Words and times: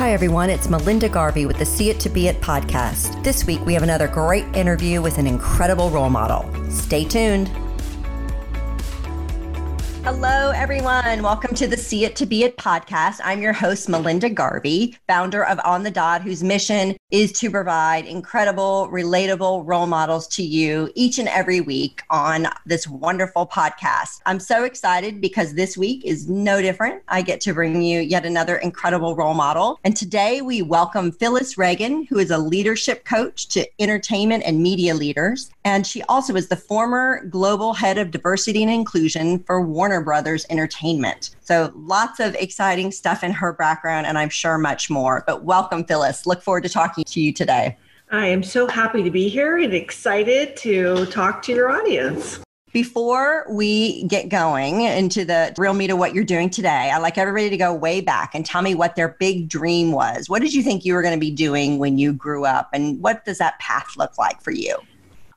Hi, 0.00 0.14
everyone. 0.14 0.48
It's 0.48 0.70
Melinda 0.70 1.10
Garvey 1.10 1.44
with 1.44 1.58
the 1.58 1.66
See 1.66 1.90
It 1.90 2.00
to 2.00 2.08
Be 2.08 2.26
It 2.26 2.40
podcast. 2.40 3.22
This 3.22 3.44
week, 3.44 3.60
we 3.66 3.74
have 3.74 3.82
another 3.82 4.08
great 4.08 4.46
interview 4.56 5.02
with 5.02 5.18
an 5.18 5.26
incredible 5.26 5.90
role 5.90 6.08
model. 6.08 6.50
Stay 6.70 7.04
tuned. 7.04 7.48
Hello, 10.02 10.52
everyone. 10.52 11.22
Welcome 11.22 11.54
to 11.54 11.66
the 11.66 11.76
See 11.76 12.06
It 12.06 12.16
to 12.16 12.24
Be 12.24 12.44
It 12.44 12.56
podcast. 12.56 13.20
I'm 13.22 13.42
your 13.42 13.52
host, 13.52 13.90
Melinda 13.90 14.30
Garvey, 14.30 14.96
founder 15.06 15.44
of 15.44 15.60
On 15.66 15.82
the 15.82 15.90
Dot, 15.90 16.22
whose 16.22 16.42
mission 16.42 16.96
is 17.10 17.32
to 17.32 17.50
provide 17.50 18.06
incredible, 18.06 18.88
relatable 18.92 19.66
role 19.66 19.86
models 19.86 20.28
to 20.28 20.42
you 20.42 20.90
each 20.94 21.18
and 21.18 21.28
every 21.28 21.60
week 21.60 22.02
on 22.10 22.46
this 22.66 22.86
wonderful 22.86 23.46
podcast. 23.46 24.20
I'm 24.26 24.38
so 24.38 24.64
excited 24.64 25.20
because 25.20 25.54
this 25.54 25.76
week 25.76 26.04
is 26.04 26.28
no 26.28 26.62
different. 26.62 27.02
I 27.08 27.22
get 27.22 27.40
to 27.42 27.54
bring 27.54 27.82
you 27.82 28.00
yet 28.00 28.24
another 28.24 28.56
incredible 28.56 29.16
role 29.16 29.34
model. 29.34 29.80
And 29.82 29.96
today 29.96 30.40
we 30.40 30.62
welcome 30.62 31.10
Phyllis 31.10 31.58
Reagan, 31.58 32.04
who 32.04 32.18
is 32.18 32.30
a 32.30 32.38
leadership 32.38 33.04
coach 33.04 33.48
to 33.48 33.66
entertainment 33.80 34.44
and 34.46 34.62
media 34.62 34.94
leaders. 34.94 35.50
And 35.64 35.86
she 35.86 36.02
also 36.04 36.36
is 36.36 36.48
the 36.48 36.56
former 36.56 37.24
global 37.24 37.74
head 37.74 37.98
of 37.98 38.12
diversity 38.12 38.62
and 38.62 38.70
inclusion 38.70 39.40
for 39.40 39.60
Warner 39.60 40.00
Brothers 40.00 40.46
Entertainment. 40.48 41.30
So 41.40 41.72
lots 41.74 42.20
of 42.20 42.36
exciting 42.36 42.92
stuff 42.92 43.24
in 43.24 43.32
her 43.32 43.52
background, 43.52 44.06
and 44.06 44.16
I'm 44.16 44.28
sure 44.28 44.56
much 44.56 44.88
more. 44.88 45.24
But 45.26 45.42
welcome, 45.42 45.84
Phyllis. 45.84 46.24
Look 46.24 46.42
forward 46.42 46.62
to 46.62 46.68
talking 46.68 46.99
to 47.04 47.20
you 47.20 47.32
today. 47.32 47.76
I 48.10 48.26
am 48.26 48.42
so 48.42 48.66
happy 48.66 49.02
to 49.02 49.10
be 49.10 49.28
here 49.28 49.58
and 49.58 49.72
excited 49.72 50.56
to 50.58 51.06
talk 51.06 51.42
to 51.42 51.52
your 51.52 51.70
audience. 51.70 52.40
Before 52.72 53.46
we 53.50 54.04
get 54.04 54.28
going 54.28 54.82
into 54.82 55.24
the 55.24 55.52
real 55.58 55.74
meat 55.74 55.90
of 55.90 55.98
what 55.98 56.14
you're 56.14 56.24
doing 56.24 56.50
today, 56.50 56.92
I'd 56.94 56.98
like 56.98 57.18
everybody 57.18 57.50
to 57.50 57.56
go 57.56 57.74
way 57.74 58.00
back 58.00 58.32
and 58.32 58.46
tell 58.46 58.62
me 58.62 58.76
what 58.76 58.94
their 58.94 59.16
big 59.18 59.48
dream 59.48 59.90
was. 59.90 60.28
What 60.28 60.40
did 60.40 60.54
you 60.54 60.62
think 60.62 60.84
you 60.84 60.94
were 60.94 61.02
going 61.02 61.14
to 61.14 61.20
be 61.20 61.32
doing 61.32 61.78
when 61.78 61.98
you 61.98 62.12
grew 62.12 62.44
up? 62.44 62.68
And 62.72 63.00
what 63.00 63.24
does 63.24 63.38
that 63.38 63.58
path 63.58 63.96
look 63.96 64.16
like 64.18 64.40
for 64.40 64.52
you? 64.52 64.76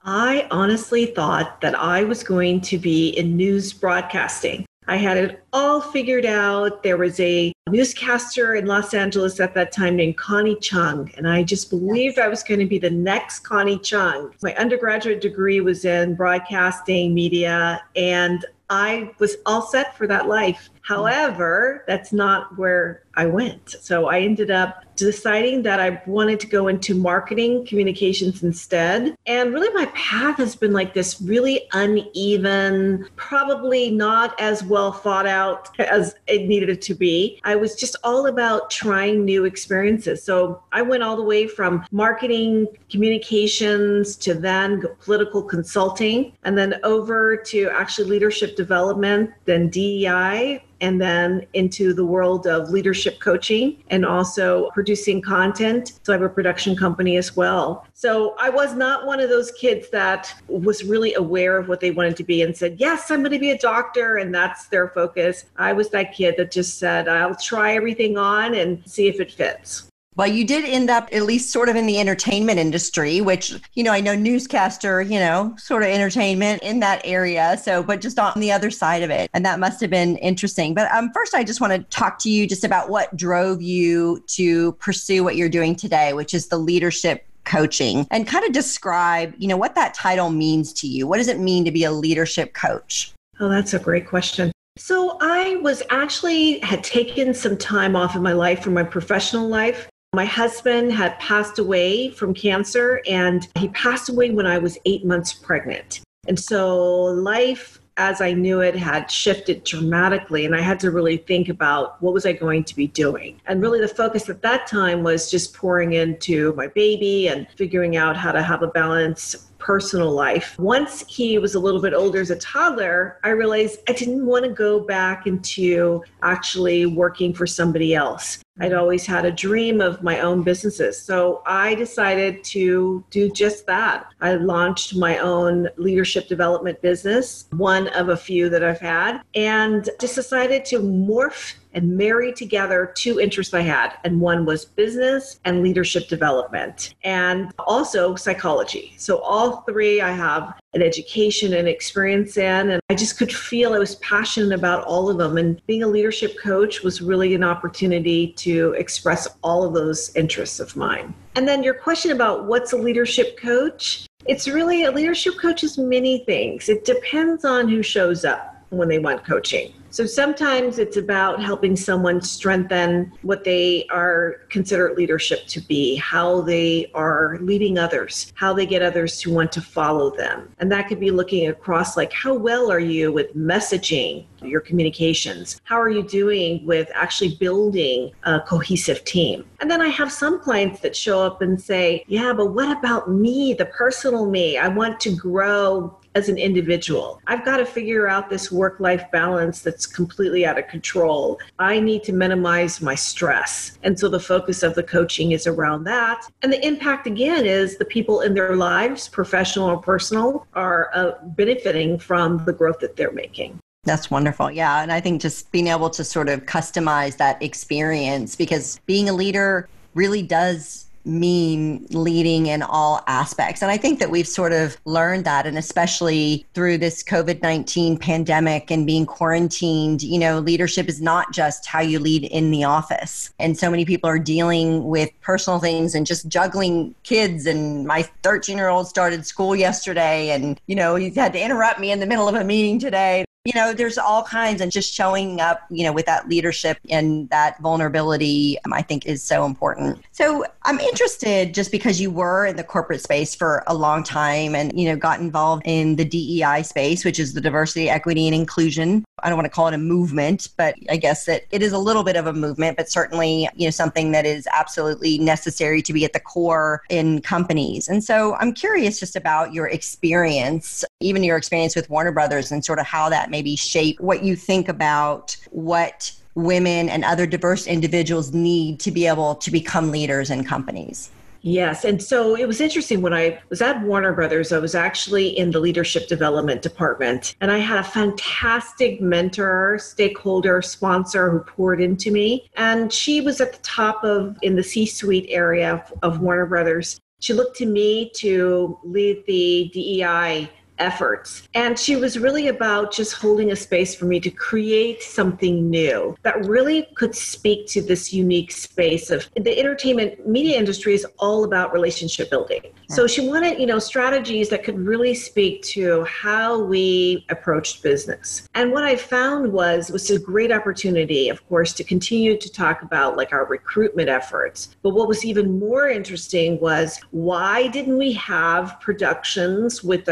I 0.04 0.48
honestly 0.52 1.08
thought 1.08 1.62
that 1.62 1.74
I 1.76 2.04
was 2.04 2.24
going 2.24 2.62
to 2.62 2.78
be 2.78 3.09
in 3.09 3.36
news 3.36 3.74
broadcasting. 3.74 4.66
I 4.88 4.98
had 4.98 5.17
it 5.17 5.44
all 5.53 5.81
figured 5.81 6.26
out. 6.26 6.84
There 6.84 6.98
was 6.98 7.20
a 7.20 7.53
newscaster 7.70 8.56
in 8.56 8.66
Los 8.66 8.94
Angeles 8.94 9.40
at 9.40 9.53
that 9.53 9.72
time 9.72 9.95
named 9.95 10.17
Connie 10.17 10.58
Chung, 10.58 11.12
and 11.17 11.28
I 11.28 11.44
just 11.44 11.70
believed 11.70 12.20
I 12.20 12.28
was 12.28 12.44
going 12.44 12.59
to 12.59 12.66
be 12.66 12.80
the 12.80 12.90
next 12.90 13.40
Connie 13.40 13.80
Chung. 13.80 14.34
My 14.42 14.53
undergraduate 14.56 15.22
degree 15.22 15.62
was 15.62 15.86
in 15.86 16.16
broadcasting 16.16 17.14
media, 17.14 17.81
and 17.95 18.45
I 18.70 19.12
was 19.20 19.38
all 19.45 19.62
set 19.62 19.98
for 19.98 20.08
that 20.08 20.28
life. 20.28 20.70
Mm-hmm. 20.84 20.94
However, 20.94 21.84
that's 21.88 22.12
not 22.14 22.58
where 22.58 23.03
I 23.16 23.26
went. 23.26 23.76
So 23.80 24.08
I 24.08 24.22
ended 24.22 24.50
up 24.52 24.84
deciding 24.95 25.64
that 25.64 25.80
I 25.80 26.02
wanted 26.06 26.40
to 26.42 26.48
go 26.48 26.67
into 26.67 26.95
marketing 26.95 27.66
communications 27.66 28.44
instead. 28.44 29.16
And 29.25 29.53
really, 29.53 29.73
my 29.73 29.86
path 29.94 30.38
has 30.38 30.56
been 30.56 30.73
like 30.73 30.94
this 30.94 31.22
really 31.22 31.67
uneven, 31.73 33.08
probably 33.16 33.92
not 33.92 34.40
as 34.40 34.64
well 34.64 34.92
thought 34.92 35.25
out 35.25 35.70
as 35.80 36.16
it 36.28 36.48
needed 36.48 36.81
to 36.81 36.94
be. 36.94 37.40
I 37.44 37.56
was 37.56 37.75
just 37.75 37.95
all 38.03 38.28
about 38.28 38.70
trying 38.70 39.25
new 39.25 39.45
experiences. 39.45 40.23
So 40.23 40.64
I 40.72 40.81
went 40.81 41.03
all 41.03 41.16
the 41.16 41.23
way 41.23 41.47
from 41.47 41.86
marketing 41.92 42.68
communications 42.90 44.16
to 44.18 44.34
then 44.34 44.84
political 45.02 45.42
consulting 45.42 46.34
and 46.44 46.58
then 46.58 46.80
over 46.84 47.36
to 47.38 47.70
actually 47.70 48.09
leadership 48.09 48.56
development, 48.56 49.31
then 49.45 49.70
DEI 49.70 50.64
and 50.82 51.00
then 51.02 51.46
into 51.54 51.94
the 51.94 52.06
world 52.06 52.48
of 52.48 52.70
leadership 52.70 53.20
coaching 53.20 53.84
and 53.90 54.06
also 54.06 54.70
producing 54.72 55.22
content. 55.22 56.00
So 56.04 56.14
I 56.14 56.16
have 56.16 56.22
a 56.22 56.30
production 56.30 56.76
company 56.76 57.18
as 57.18 57.36
well. 57.36 57.86
So 57.94 58.36
I 58.40 58.50
was 58.50 58.76
not 58.76 59.06
one 59.06 59.20
of 59.20 59.30
those 59.30 59.52
kids 59.52 59.90
that 59.90 60.34
was 60.48 60.84
really 60.84 61.14
aware 61.16 61.58
of 61.58 61.68
what 61.68 61.80
they 61.80 61.92
wanted 61.92 62.18
to 62.18 62.24
be 62.24 62.42
and 62.42 62.56
said, 62.56 62.80
Yes, 62.80 63.12
I'm 63.12 63.22
going 63.22 63.31
to 63.31 63.40
be 63.40 63.52
a 63.52 63.58
doctor. 63.58 64.18
And 64.18 64.34
that's 64.34 64.68
their 64.68 64.90
focus. 64.90 65.46
I 65.58 65.74
was 65.74 65.90
that 65.90 66.14
kid 66.14 66.36
that 66.38 66.52
just 66.52 66.78
said, 66.80 67.08
I'll 67.08 67.36
try 67.36 67.76
everything 67.76 68.18
on 68.18 68.56
and 68.56 68.81
see 68.86 69.08
if 69.08 69.20
it 69.20 69.31
fits. 69.31 69.88
Well, 70.16 70.28
you 70.28 70.46
did 70.46 70.63
end 70.66 70.90
up 70.90 71.09
at 71.12 71.24
least 71.24 71.51
sort 71.51 71.69
of 71.69 71.75
in 71.75 71.88
the 71.88 72.00
entertainment 72.00 72.59
industry, 72.59 73.19
which, 73.22 73.53
you 73.74 73.84
know, 73.84 73.91
I 73.91 74.00
know 74.00 74.16
newscaster, 74.16 75.01
you 75.01 75.19
know, 75.19 75.56
sort 75.57 75.81
of 75.81 75.90
entertainment 75.90 76.62
in 76.62 76.79
that 76.81 77.01
area. 77.03 77.59
So, 77.62 77.81
but 77.81 78.00
just 78.00 78.19
on 78.19 78.40
the 78.40 78.52
other 78.52 78.69
side 78.69 79.02
of 79.02 79.09
it. 79.09 79.29
And 79.34 79.44
that 79.46 79.59
must 79.59 79.81
have 79.81 79.90
been 79.90 80.18
interesting. 80.18 80.75
But 80.75 80.91
um, 80.91 81.12
first, 81.13 81.34
I 81.34 81.44
just 81.44 81.62
want 81.62 81.73
to 81.73 81.79
talk 81.96 82.19
to 82.19 82.29
you 82.29 82.47
just 82.47 82.63
about 82.63 82.90
what 82.90 83.16
drove 83.16 83.62
you 83.62 84.23
to 84.28 84.73
pursue 84.73 85.23
what 85.23 85.35
you're 85.35 85.50
doing 85.50 85.75
today, 85.75 86.13
which 86.13 86.34
is 86.34 86.47
the 86.47 86.57
leadership 86.57 87.25
coaching 87.44 88.07
and 88.12 88.28
kind 88.28 88.46
of 88.46 88.52
describe, 88.52 89.34
you 89.38 89.47
know, 89.47 89.57
what 89.57 89.75
that 89.75 89.94
title 89.94 90.29
means 90.29 90.72
to 90.73 90.88
you. 90.88 91.07
What 91.07 91.18
does 91.18 91.28
it 91.28 91.40
mean 91.40 91.66
to 91.66 91.72
be 91.72 91.84
a 91.84 91.91
leadership 91.91 92.53
coach? 92.53 93.13
Oh, 93.40 93.50
that's 93.50 93.73
a 93.73 93.79
great 93.79 94.07
question. 94.07 94.52
So 94.78 95.18
I 95.22 95.57
was 95.57 95.84
actually 95.90 96.59
had 96.59 96.84
taken 96.84 97.34
some 97.34 97.57
time 97.57 97.96
off 97.96 98.16
of 98.16 98.22
my 98.22 98.34
life 98.34 98.63
from 98.63 98.73
my 98.73 98.84
professional 98.84 99.47
life 99.47 99.88
my 100.13 100.25
husband 100.25 100.94
had 100.94 101.18
passed 101.19 101.57
away 101.57 102.09
from 102.09 102.34
cancer, 102.34 103.01
and 103.07 103.47
he 103.57 103.68
passed 103.69 104.09
away 104.09 104.29
when 104.29 104.46
I 104.46 104.59
was 104.59 104.78
eight 104.85 105.06
months 105.06 105.34
pregnant. 105.34 106.01
And 106.28 106.40
so 106.40 107.03
life 107.03 107.79
as 107.97 108.22
I 108.22 108.34
knew 108.34 108.62
it 108.62 108.75
had 108.75 109.12
shifted 109.12 109.63
dramatically 109.63 110.46
and 110.46 110.56
I 110.56 110.62
had 110.62 110.79
to 110.79 110.90
really 110.90 111.18
think 111.18 111.50
about 111.50 112.02
what 112.02 112.13
was 112.13 112.25
I 112.25 112.34
going 112.34 112.63
to 112.63 112.75
be 112.75 112.88
doing. 112.88 113.40
And 113.46 113.62
really 113.62 113.81
the 113.81 113.88
focus 113.88 114.29
at 114.29 114.41
that 114.41 114.66
time 114.66 115.03
was 115.03 115.29
just 115.29 115.53
pouring 115.53 115.94
into 115.94 116.53
my 116.56 116.68
baby 116.68 117.28
and 117.28 117.47
figuring 117.56 117.96
out 117.96 118.18
how 118.18 118.31
to 118.31 118.41
have 118.41 118.63
a 118.63 118.68
balance 118.68 119.52
personal 119.59 120.12
life. 120.12 120.57
Once 120.57 121.06
he 121.07 121.38
was 121.38 121.56
a 121.56 121.59
little 121.59 121.81
bit 121.81 121.94
older 121.94 122.19
as 122.19 122.31
a 122.31 122.35
toddler, 122.38 123.19
I 123.23 123.29
realized 123.29 123.79
I 123.88 123.94
didn't 123.94 124.25
want 124.25 124.44
to 124.44 124.52
go 124.52 124.79
back 124.79 125.28
into 125.28 126.03
actually 126.22 126.85
working 126.85 127.34
for 127.34 127.46
somebody 127.46 127.94
else. 127.94 128.43
I'd 128.59 128.72
mm. 128.72 128.80
always 128.80 129.06
had 129.06 129.25
a 129.25 129.31
dream 129.31 129.81
of 129.81 130.03
my 130.03 130.19
own 130.19 130.44
businesses. 130.44 131.02
So 131.02 131.41
I 131.46 131.75
decided 131.75 132.44
to 132.46 133.03
do 133.09 133.31
just 133.31 133.66
that. 133.68 134.08
I 134.22 134.36
launched 134.36 134.96
my 134.96 135.18
own 135.18 135.69
leadership 135.78 136.28
development 136.28 136.81
business, 136.81 137.46
one 137.52 137.88
of 137.90 138.09
a 138.09 138.18
few 138.18 138.50
that 138.50 138.64
I've 138.64 138.80
had, 138.80 139.22
and 139.36 139.90
just 140.00 140.16
decided 140.16 140.66
to 140.66 140.80
morph 140.80 141.56
and 141.73 141.97
marry 141.97 142.31
together 142.34 142.91
two 142.95 143.19
interests 143.19 143.53
I 143.53 143.61
had. 143.61 143.94
And 144.03 144.22
one 144.22 144.45
was 144.45 144.66
business 144.66 145.39
and 145.45 145.63
leadership 145.63 146.07
development, 146.07 146.95
and 147.03 147.51
also 147.59 148.16
psychology. 148.16 148.94
So, 148.97 149.19
all 149.19 149.61
three 149.61 150.01
I 150.01 150.11
have 150.11 150.53
an 150.73 150.81
education 150.81 151.53
and 151.53 151.67
experience 151.67 152.38
in. 152.38 152.72
And 152.72 152.81
I 152.89 152.95
just 152.95 153.17
could 153.17 153.31
feel 153.31 153.73
I 153.73 153.79
was 153.79 153.95
passionate 153.95 154.57
about 154.57 154.84
all 154.85 155.09
of 155.09 155.17
them. 155.17 155.38
And 155.38 155.61
being 155.67 155.84
a 155.84 155.88
leadership 155.88 156.38
coach 156.41 156.81
was 156.84 157.01
really 157.01 157.35
an 157.35 157.44
opportunity 157.44 158.34
to 158.34 158.73
express 158.73 159.28
all 159.44 159.63
of 159.63 159.73
those 159.73 160.16
interests 160.16 160.59
of 160.59 160.75
mine. 160.75 161.13
And 161.35 161.47
then 161.47 161.63
your 161.63 161.73
question 161.73 162.11
about 162.11 162.45
what's 162.45 162.73
a 162.73 162.78
leadership 162.78 163.38
coach? 163.38 164.07
It's 164.25 164.47
really 164.47 164.85
a 164.85 164.91
leadership 164.91 165.38
coach 165.40 165.63
is 165.63 165.78
many 165.78 166.23
things. 166.25 166.69
It 166.69 166.85
depends 166.85 167.44
on 167.44 167.67
who 167.67 167.84
shows 167.84 168.23
up 168.23 168.53
when 168.78 168.89
they 168.89 169.00
want 169.00 169.23
coaching. 169.23 169.73
So 169.94 170.07
sometimes 170.07 170.79
it's 170.79 170.97
about 170.97 171.44
helping 171.44 171.75
someone 171.75 172.19
strengthen 172.19 173.11
what 173.22 173.44
they 173.44 173.85
are 173.91 174.38
considered 174.50 174.97
leadership 174.97 175.45
to 175.50 175.61
be, 175.61 175.97
how 175.97 176.41
they 176.41 176.89
are 176.95 177.38
leading 177.41 177.78
others, 177.78 178.34
how 178.34 178.53
they 178.53 178.66
get 178.66 178.81
others 178.81 179.22
to 179.22 179.31
want 179.31 179.51
to 179.51 179.61
follow 179.61 180.09
them. 180.09 180.51
And 180.57 180.72
that 180.72 180.88
could 180.88 181.00
be 181.00 181.11
looking 181.11 181.47
across 181.47 181.95
like 181.95 182.11
how 182.11 182.34
well 182.34 182.72
are 182.72 182.79
you 182.79 183.11
with 183.11 183.35
messaging, 183.35 184.25
your 184.41 184.61
communications? 184.61 185.61
How 185.63 185.79
are 185.79 185.90
you 185.90 186.01
doing 186.01 186.66
with 186.66 186.90
actually 186.95 187.35
building 187.35 188.13
a 188.23 188.40
cohesive 188.40 189.05
team? 189.05 189.45
And 189.59 189.69
then 189.69 189.79
I 189.79 189.90
have 189.90 190.11
some 190.11 190.40
clients 190.40 190.79
that 190.79 190.96
show 190.96 191.22
up 191.22 191.43
and 191.43 191.61
say, 191.61 192.03
"Yeah, 192.08 192.34
but 192.34 192.47
what 192.47 192.76
about 192.76 193.11
me, 193.11 193.53
the 193.53 193.66
personal 193.66 194.26
me? 194.26 194.58
I 194.58 194.69
want 194.69 194.99
to 195.02 195.16
grow 195.16 195.96
as 196.16 196.30
an 196.30 196.38
individual. 196.38 197.22
I've 197.28 197.46
got 197.46 197.58
to 197.58 197.66
figure 197.66 198.08
out 198.08 198.30
this 198.30 198.52
work 198.52 198.80
life 198.80 199.06
balance 199.12 199.62
that's 199.62 199.86
completely 199.86 200.46
out 200.46 200.60
of 200.60 200.68
control. 200.68 201.40
I 201.60 201.80
need 201.80 202.04
to 202.04 202.14
minimize 202.14 202.82
my 202.82 202.96
stress. 202.96 203.78
And 203.84 204.00
so 204.00 204.10
the 204.10 204.20
focus 204.20 204.64
of 204.64 204.76
the 204.76 204.84
coaching 204.84 205.32
is 205.32 205.48
around 205.48 205.84
that. 205.86 206.30
And 206.42 206.52
the 206.52 206.66
impact 206.66 207.08
again 207.08 207.46
is 207.46 207.78
the 207.78 207.86
people 207.86 208.22
in 208.22 208.34
their 208.34 208.56
lives, 208.56 209.08
professional 209.08 209.70
or 209.70 209.78
personal, 209.78 210.48
are 210.54 210.90
uh, 210.94 211.14
benefiting 211.24 211.98
from 211.98 212.44
the 212.46 212.54
growth 212.54 212.80
that 212.80 212.96
they're 212.96 213.12
making. 213.12 213.60
That's 213.84 214.10
wonderful. 214.10 214.50
Yeah. 214.50 214.82
And 214.82 214.92
I 214.92 215.02
think 215.02 215.22
just 215.22 215.52
being 215.52 215.68
able 215.68 215.90
to 215.90 216.04
sort 216.04 216.30
of 216.30 216.46
customize 216.46 217.18
that 217.18 217.42
experience 217.42 218.36
because 218.36 218.80
being 218.86 219.10
a 219.10 219.14
leader 219.14 219.68
really 219.94 220.24
does 220.24 220.86
mean 221.05 221.85
leading 221.90 222.47
in 222.47 222.61
all 222.61 223.03
aspects. 223.08 223.61
And 223.61 223.72
I 223.72 223.78
think 223.78 224.00
that 224.00 224.09
we've 224.09 224.28
sort 224.28 224.53
of 224.53 224.78
learned 224.85 225.26
that, 225.26 225.46
and 225.46 225.58
especially 225.58 226.46
through 226.53 226.78
this 226.78 227.03
COVID 227.03 227.41
19 227.41 227.97
pandemic 227.97 228.72
and 228.72 228.85
being 228.85 229.05
quarantined, 229.05 230.03
you 230.03 230.20
know, 230.20 230.40
leadership 230.40 230.88
is 230.88 231.02
not 231.02 231.32
just 231.32 231.66
how 231.66 231.82
you 231.82 232.00
lead 232.00 232.23
in 232.26 232.52
the 232.52 232.64
office. 232.64 233.32
And 233.40 233.58
so 233.58 233.70
many 233.70 233.85
people 233.85 234.09
are 234.09 234.20
dealing 234.20 234.85
with 234.85 235.09
personal 235.22 235.59
things 235.59 235.96
and 235.96 236.05
just 236.05 236.28
juggling 236.28 236.96
kids. 237.03 237.46
And 237.46 237.85
my 237.85 238.03
13 238.23 238.58
year 238.58 238.70
old 238.70 238.88
started 238.88 239.26
school 239.26 239.55
yesterday, 239.55 240.29
and, 240.29 240.59
you 240.67 240.76
know, 240.76 240.96
he's 240.96 241.16
had 241.16 241.34
to 241.34 241.44
interrupt 241.44 241.79
me 241.79 241.91
in 241.91 242.00
the 242.00 242.05
middle 242.05 242.28
of 242.28 242.35
a 242.35 242.44
meeting 242.44 242.79
today 242.79 243.26
you 243.45 243.51
know 243.55 243.73
there's 243.73 243.97
all 243.97 244.23
kinds 244.23 244.61
and 244.61 244.72
just 244.72 244.93
showing 244.93 245.41
up 245.41 245.63
you 245.69 245.84
know 245.84 245.91
with 245.91 246.05
that 246.05 246.29
leadership 246.29 246.78
and 246.90 247.29
that 247.29 247.59
vulnerability 247.59 248.57
um, 248.63 248.72
i 248.72 248.81
think 248.81 249.05
is 249.05 249.22
so 249.22 249.45
important. 249.45 249.99
So 250.11 250.45
i'm 250.63 250.79
interested 250.79 251.53
just 251.53 251.72
because 251.72 251.99
you 251.99 252.09
were 252.09 252.45
in 252.45 252.55
the 252.55 252.63
corporate 252.63 253.01
space 253.01 253.35
for 253.35 253.63
a 253.67 253.73
long 253.73 254.03
time 254.03 254.55
and 254.55 254.79
you 254.79 254.87
know 254.87 254.95
got 254.95 255.19
involved 255.19 255.63
in 255.66 255.97
the 255.97 256.05
dei 256.05 256.63
space 256.63 257.03
which 257.03 257.19
is 257.19 257.34
the 257.34 257.41
diversity 257.41 257.89
equity 257.89 258.27
and 258.27 258.36
inclusion. 258.36 259.03
I 259.22 259.29
don't 259.29 259.38
want 259.38 259.45
to 259.45 259.55
call 259.55 259.67
it 259.67 259.74
a 259.74 259.77
movement 259.77 260.50
but 260.57 260.75
i 260.89 260.95
guess 260.95 261.25
that 261.25 261.43
it 261.51 261.62
is 261.62 261.74
a 261.74 261.77
little 261.77 262.03
bit 262.03 262.15
of 262.15 262.27
a 262.27 262.34
movement 262.34 262.77
but 262.77 262.89
certainly 262.89 263.50
you 263.55 263.67
know 263.67 263.72
something 263.72 264.12
that 264.13 264.25
is 264.25 264.48
absolutely 264.53 265.17
necessary 265.17 265.81
to 265.81 265.91
be 265.91 266.05
at 266.05 266.13
the 266.13 266.19
core 266.19 266.81
in 266.89 267.22
companies. 267.22 267.89
And 267.89 268.01
so 268.01 268.36
i'm 268.36 268.53
curious 268.53 269.01
just 269.01 269.17
about 269.17 269.53
your 269.53 269.67
experience 269.67 270.86
even 271.01 271.24
your 271.24 271.36
experience 271.36 271.75
with 271.75 271.89
warner 271.89 272.13
brothers 272.13 272.51
and 272.51 272.63
sort 272.63 272.79
of 272.79 272.86
how 272.86 273.10
that 273.10 273.33
maybe 273.34 273.56
shape 273.56 274.00
what 274.00 274.24
you 274.24 274.36
think 274.36 274.70
about 274.70 275.36
what 275.50 276.12
women 276.36 276.88
and 276.88 277.03
other 277.03 277.25
diverse 277.25 277.65
individuals 277.65 278.32
need 278.32 278.80
to 278.80 278.91
be 278.91 279.08
able 279.08 279.34
to 279.34 279.50
become 279.50 279.89
leaders 279.89 280.30
in 280.30 280.44
companies? 280.44 281.10
Yes. 281.41 281.84
And 281.84 282.01
so 282.01 282.36
it 282.36 282.48
was 282.48 282.62
interesting 282.62 283.01
when 283.01 283.13
I 283.13 283.39
was 283.50 283.62
at 283.62 283.82
Warner 283.82 284.13
Brothers, 284.13 284.53
I 284.53 284.60
was 284.60 284.75
actually 284.75 285.27
in 285.38 285.50
the 285.50 285.60
leadership 285.60 286.08
development 286.08 286.62
department. 286.62 287.36
And 287.41 287.51
I 287.51 287.58
had 287.58 287.80
a 287.80 287.84
fantastic 287.84 289.01
mentor, 289.01 289.77
stakeholder, 289.82 290.62
sponsor 290.62 291.32
who 291.32 291.39
poured 291.39 291.82
into 291.82 292.12
me. 292.12 292.50
And 292.56 292.94
she 292.94 293.20
was 293.20 293.41
at 293.41 293.51
the 293.51 293.63
top 293.63 294.03
of 294.06 294.38
in 294.41 294.56
the 294.56 294.63
C 294.63 294.86
suite 294.86 295.25
area 295.27 295.74
of, 295.74 295.94
of 296.01 296.22
Warner 296.22 296.46
Brothers. 296.46 297.01
She 297.20 297.34
looked 297.34 297.58
to 297.58 297.65
me 297.65 298.12
to 298.18 298.79
lead 298.84 299.24
the 299.27 299.70
DEI 299.74 300.50
efforts. 300.79 301.48
And 301.53 301.77
she 301.77 301.96
was 301.96 302.17
really 302.17 302.48
about 302.48 302.91
just 302.91 303.13
holding 303.13 303.51
a 303.51 303.55
space 303.55 303.96
for 303.96 304.05
me 304.05 304.20
to 304.20 304.29
create 304.29 305.01
something 305.03 305.70
new 305.70 306.15
that 306.24 306.46
really 306.46 306.88
could 306.96 307.15
speak 307.15 307.67
to 307.67 307.81
this 307.81 308.13
unique 308.13 308.51
space 308.51 309.10
of 309.10 309.29
the 309.36 309.58
entertainment 309.58 310.27
media 310.27 310.58
industry 310.58 310.93
is 310.93 311.05
all 311.20 311.43
about 311.43 311.74
relationship 311.74 312.29
building. 312.29 312.62
So 312.89 313.08
she 313.08 313.27
wanted, 313.27 313.60
you 313.60 313.65
know, 313.65 313.79
strategies 313.79 314.50
that 314.50 314.63
could 314.63 314.77
really 314.77 315.13
speak 315.13 315.63
to 315.63 316.03
how 316.03 316.62
we 316.62 317.25
approached 317.29 317.81
business. 317.81 318.48
And 318.53 318.72
what 318.72 318.84
I 318.84 318.96
found 318.96 319.51
was 319.51 319.89
was 319.89 320.10
a 320.12 320.19
great 320.19 320.51
opportunity, 320.51 321.29
of 321.29 321.48
course, 321.50 321.74
to 321.74 321.84
continue 321.84 322.38
to 322.38 322.51
talk 322.51 322.81
about 322.81 323.17
like 323.17 323.34
our 323.34 323.46
recruitment 323.46 324.10
efforts. 324.10 324.75
But 324.81 324.91
what 324.91 325.08
was 325.08 325.25
even 325.25 325.60
more 325.60 325.88
interesting 325.88 326.60
was 326.60 327.00
why 327.12 327.67
didn't 327.67 327.98
we 327.98 328.13
have 328.13 328.79
productions 328.79 329.84
with 329.84 330.05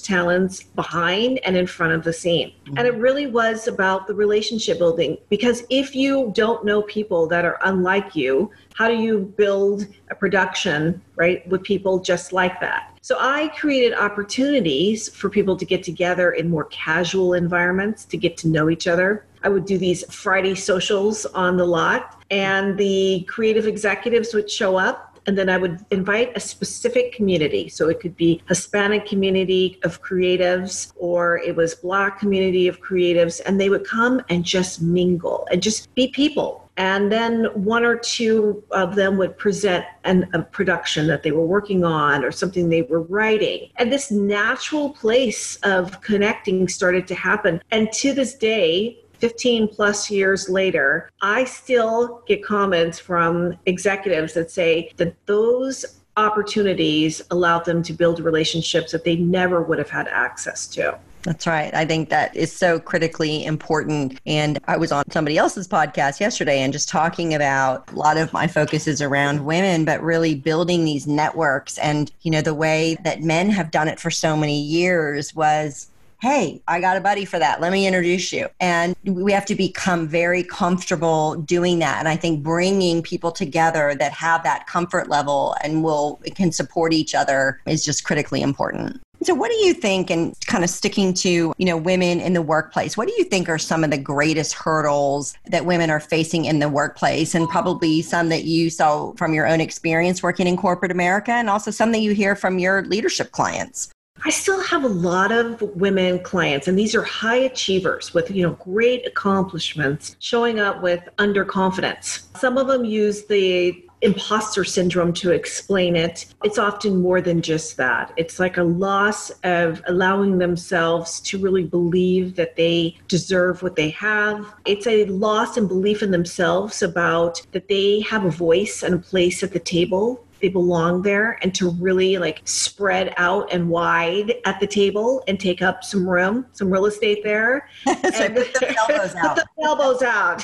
talents 0.00 0.62
behind 0.62 1.38
and 1.44 1.56
in 1.56 1.66
front 1.66 1.92
of 1.92 2.04
the 2.04 2.12
scene? 2.12 2.52
Mm-hmm. 2.64 2.78
And 2.78 2.86
it 2.86 2.94
really 2.94 3.26
was 3.26 3.68
about 3.68 4.06
the 4.06 4.14
relationship 4.14 4.78
building 4.78 5.18
because 5.28 5.64
if 5.70 5.94
you 5.94 6.32
don't 6.34 6.64
know 6.64 6.82
people 6.82 7.26
that 7.28 7.44
are 7.44 7.58
unlike 7.64 8.16
you, 8.16 8.50
how 8.74 8.88
do 8.88 8.94
you 8.94 9.32
build 9.36 9.86
a 10.10 10.14
production, 10.14 11.00
right, 11.16 11.46
with 11.48 11.62
people 11.62 12.00
just 12.00 12.32
like 12.32 12.60
that? 12.60 12.98
So 13.02 13.16
I 13.18 13.48
created 13.48 13.94
opportunities 13.94 15.08
for 15.08 15.30
people 15.30 15.56
to 15.56 15.64
get 15.64 15.82
together 15.82 16.32
in 16.32 16.50
more 16.50 16.64
casual 16.66 17.32
environments 17.32 18.04
to 18.06 18.16
get 18.16 18.36
to 18.38 18.48
know 18.48 18.68
each 18.68 18.86
other. 18.86 19.24
I 19.42 19.48
would 19.48 19.64
do 19.64 19.78
these 19.78 20.04
Friday 20.12 20.54
socials 20.54 21.24
on 21.26 21.56
the 21.56 21.64
lot, 21.64 22.22
and 22.30 22.76
the 22.76 23.24
creative 23.28 23.66
executives 23.66 24.34
would 24.34 24.50
show 24.50 24.76
up 24.76 25.09
and 25.26 25.36
then 25.36 25.48
I 25.48 25.58
would 25.58 25.84
invite 25.90 26.36
a 26.36 26.40
specific 26.40 27.12
community. 27.12 27.68
So 27.68 27.88
it 27.88 28.00
could 28.00 28.16
be 28.16 28.42
Hispanic 28.48 29.06
community 29.06 29.78
of 29.84 30.02
creatives 30.02 30.92
or 30.96 31.38
it 31.38 31.54
was 31.54 31.74
black 31.74 32.18
community 32.18 32.68
of 32.68 32.80
creatives 32.80 33.40
and 33.44 33.60
they 33.60 33.70
would 33.70 33.86
come 33.86 34.22
and 34.28 34.44
just 34.44 34.82
mingle 34.82 35.46
and 35.50 35.62
just 35.62 35.94
be 35.94 36.08
people. 36.08 36.70
And 36.76 37.12
then 37.12 37.44
one 37.52 37.84
or 37.84 37.96
two 37.96 38.64
of 38.70 38.94
them 38.94 39.18
would 39.18 39.36
present 39.36 39.84
an, 40.04 40.30
a 40.32 40.40
production 40.42 41.06
that 41.08 41.22
they 41.22 41.30
were 41.30 41.44
working 41.44 41.84
on 41.84 42.24
or 42.24 42.32
something 42.32 42.70
they 42.70 42.82
were 42.82 43.02
writing. 43.02 43.68
And 43.76 43.92
this 43.92 44.10
natural 44.10 44.88
place 44.88 45.56
of 45.56 46.00
connecting 46.00 46.68
started 46.68 47.06
to 47.08 47.14
happen. 47.14 47.62
And 47.70 47.92
to 47.92 48.14
this 48.14 48.34
day, 48.34 48.99
15 49.20 49.68
plus 49.68 50.10
years 50.10 50.48
later, 50.48 51.10
I 51.22 51.44
still 51.44 52.22
get 52.26 52.44
comments 52.44 52.98
from 52.98 53.56
executives 53.66 54.34
that 54.34 54.50
say 54.50 54.92
that 54.96 55.14
those 55.26 56.00
opportunities 56.16 57.22
allowed 57.30 57.64
them 57.64 57.82
to 57.84 57.92
build 57.92 58.20
relationships 58.20 58.92
that 58.92 59.04
they 59.04 59.16
never 59.16 59.62
would 59.62 59.78
have 59.78 59.90
had 59.90 60.08
access 60.08 60.66
to. 60.68 60.98
That's 61.22 61.46
right. 61.46 61.74
I 61.74 61.84
think 61.84 62.08
that 62.08 62.34
is 62.34 62.50
so 62.50 62.80
critically 62.80 63.44
important. 63.44 64.18
And 64.24 64.58
I 64.66 64.78
was 64.78 64.90
on 64.90 65.04
somebody 65.10 65.36
else's 65.36 65.68
podcast 65.68 66.18
yesterday 66.18 66.60
and 66.60 66.72
just 66.72 66.88
talking 66.88 67.34
about 67.34 67.90
a 67.92 67.94
lot 67.94 68.16
of 68.16 68.32
my 68.32 68.46
focus 68.46 68.86
is 68.86 69.02
around 69.02 69.44
women, 69.44 69.84
but 69.84 70.02
really 70.02 70.34
building 70.34 70.84
these 70.84 71.06
networks. 71.06 71.76
And, 71.78 72.10
you 72.22 72.30
know, 72.30 72.40
the 72.40 72.54
way 72.54 72.96
that 73.04 73.22
men 73.22 73.50
have 73.50 73.70
done 73.70 73.86
it 73.86 74.00
for 74.00 74.10
so 74.10 74.34
many 74.34 74.60
years 74.60 75.34
was 75.34 75.88
hey, 76.20 76.62
I 76.68 76.80
got 76.80 76.96
a 76.96 77.00
buddy 77.00 77.24
for 77.24 77.38
that. 77.38 77.60
Let 77.60 77.72
me 77.72 77.86
introduce 77.86 78.32
you. 78.32 78.48
And 78.60 78.94
we 79.04 79.32
have 79.32 79.46
to 79.46 79.54
become 79.54 80.06
very 80.06 80.42
comfortable 80.42 81.36
doing 81.36 81.78
that. 81.78 81.98
And 81.98 82.08
I 82.08 82.16
think 82.16 82.42
bringing 82.42 83.02
people 83.02 83.32
together 83.32 83.94
that 83.98 84.12
have 84.12 84.42
that 84.44 84.66
comfort 84.66 85.08
level 85.08 85.56
and 85.62 85.82
will 85.82 86.20
can 86.34 86.52
support 86.52 86.92
each 86.92 87.14
other 87.14 87.60
is 87.66 87.84
just 87.84 88.04
critically 88.04 88.42
important. 88.42 89.00
So 89.22 89.34
what 89.34 89.50
do 89.50 89.56
you 89.58 89.74
think 89.74 90.10
and 90.10 90.34
kind 90.46 90.64
of 90.64 90.70
sticking 90.70 91.12
to, 91.14 91.52
you 91.58 91.66
know, 91.66 91.76
women 91.76 92.20
in 92.20 92.32
the 92.32 92.40
workplace, 92.40 92.96
what 92.96 93.06
do 93.06 93.14
you 93.18 93.24
think 93.24 93.50
are 93.50 93.58
some 93.58 93.84
of 93.84 93.90
the 93.90 93.98
greatest 93.98 94.54
hurdles 94.54 95.36
that 95.46 95.66
women 95.66 95.90
are 95.90 96.00
facing 96.00 96.46
in 96.46 96.58
the 96.58 96.70
workplace 96.70 97.34
and 97.34 97.46
probably 97.46 98.00
some 98.00 98.30
that 98.30 98.44
you 98.44 98.70
saw 98.70 99.12
from 99.16 99.34
your 99.34 99.46
own 99.46 99.60
experience 99.60 100.22
working 100.22 100.46
in 100.46 100.56
corporate 100.56 100.90
America 100.90 101.32
and 101.32 101.50
also 101.50 101.70
some 101.70 101.92
that 101.92 101.98
you 101.98 102.12
hear 102.12 102.34
from 102.34 102.58
your 102.58 102.82
leadership 102.84 103.30
clients? 103.30 103.90
I 104.22 104.30
still 104.30 104.60
have 104.62 104.84
a 104.84 104.88
lot 104.88 105.32
of 105.32 105.62
women 105.62 106.18
clients, 106.18 106.68
and 106.68 106.78
these 106.78 106.94
are 106.94 107.02
high 107.02 107.38
achievers 107.38 108.12
with 108.12 108.30
you 108.30 108.42
know 108.42 108.52
great 108.54 109.06
accomplishments, 109.06 110.16
showing 110.18 110.60
up 110.60 110.82
with 110.82 111.08
underconfidence. 111.18 112.26
Some 112.36 112.58
of 112.58 112.66
them 112.66 112.84
use 112.84 113.24
the 113.26 113.82
imposter 114.02 114.64
syndrome 114.64 115.12
to 115.12 115.30
explain 115.30 115.94
it. 115.96 116.26
It's 116.42 116.58
often 116.58 117.00
more 117.00 117.20
than 117.20 117.42
just 117.42 117.76
that. 117.76 118.12
It's 118.16 118.38
like 118.38 118.56
a 118.56 118.62
loss 118.62 119.30
of 119.44 119.82
allowing 119.86 120.38
themselves 120.38 121.20
to 121.20 121.38
really 121.38 121.64
believe 121.64 122.36
that 122.36 122.56
they 122.56 122.96
deserve 123.08 123.62
what 123.62 123.76
they 123.76 123.90
have. 123.90 124.54
It's 124.64 124.86
a 124.86 125.04
loss 125.06 125.56
in 125.56 125.66
belief 125.66 126.02
in 126.02 126.10
themselves 126.10 126.82
about 126.82 127.42
that 127.52 127.68
they 127.68 128.00
have 128.00 128.24
a 128.24 128.30
voice 128.30 128.82
and 128.82 128.94
a 128.94 128.98
place 128.98 129.42
at 129.42 129.52
the 129.52 129.58
table 129.58 130.24
they 130.40 130.48
belong 130.48 131.02
there 131.02 131.38
and 131.42 131.54
to 131.54 131.70
really 131.70 132.18
like 132.18 132.40
spread 132.44 133.12
out 133.16 133.52
and 133.52 133.68
wide 133.68 134.34
at 134.44 134.60
the 134.60 134.66
table 134.66 135.22
and 135.28 135.38
take 135.38 135.62
up 135.62 135.84
some 135.84 136.08
room, 136.08 136.46
some 136.52 136.70
real 136.70 136.86
estate 136.86 137.22
there. 137.22 137.68
so 137.86 137.92
and 137.94 138.02
put 138.36 138.52
the 138.54 138.76
elbows 138.76 139.14
out. 139.14 139.36
Put 139.36 139.46
the 139.56 139.64
elbows 139.64 140.02
out. 140.02 140.42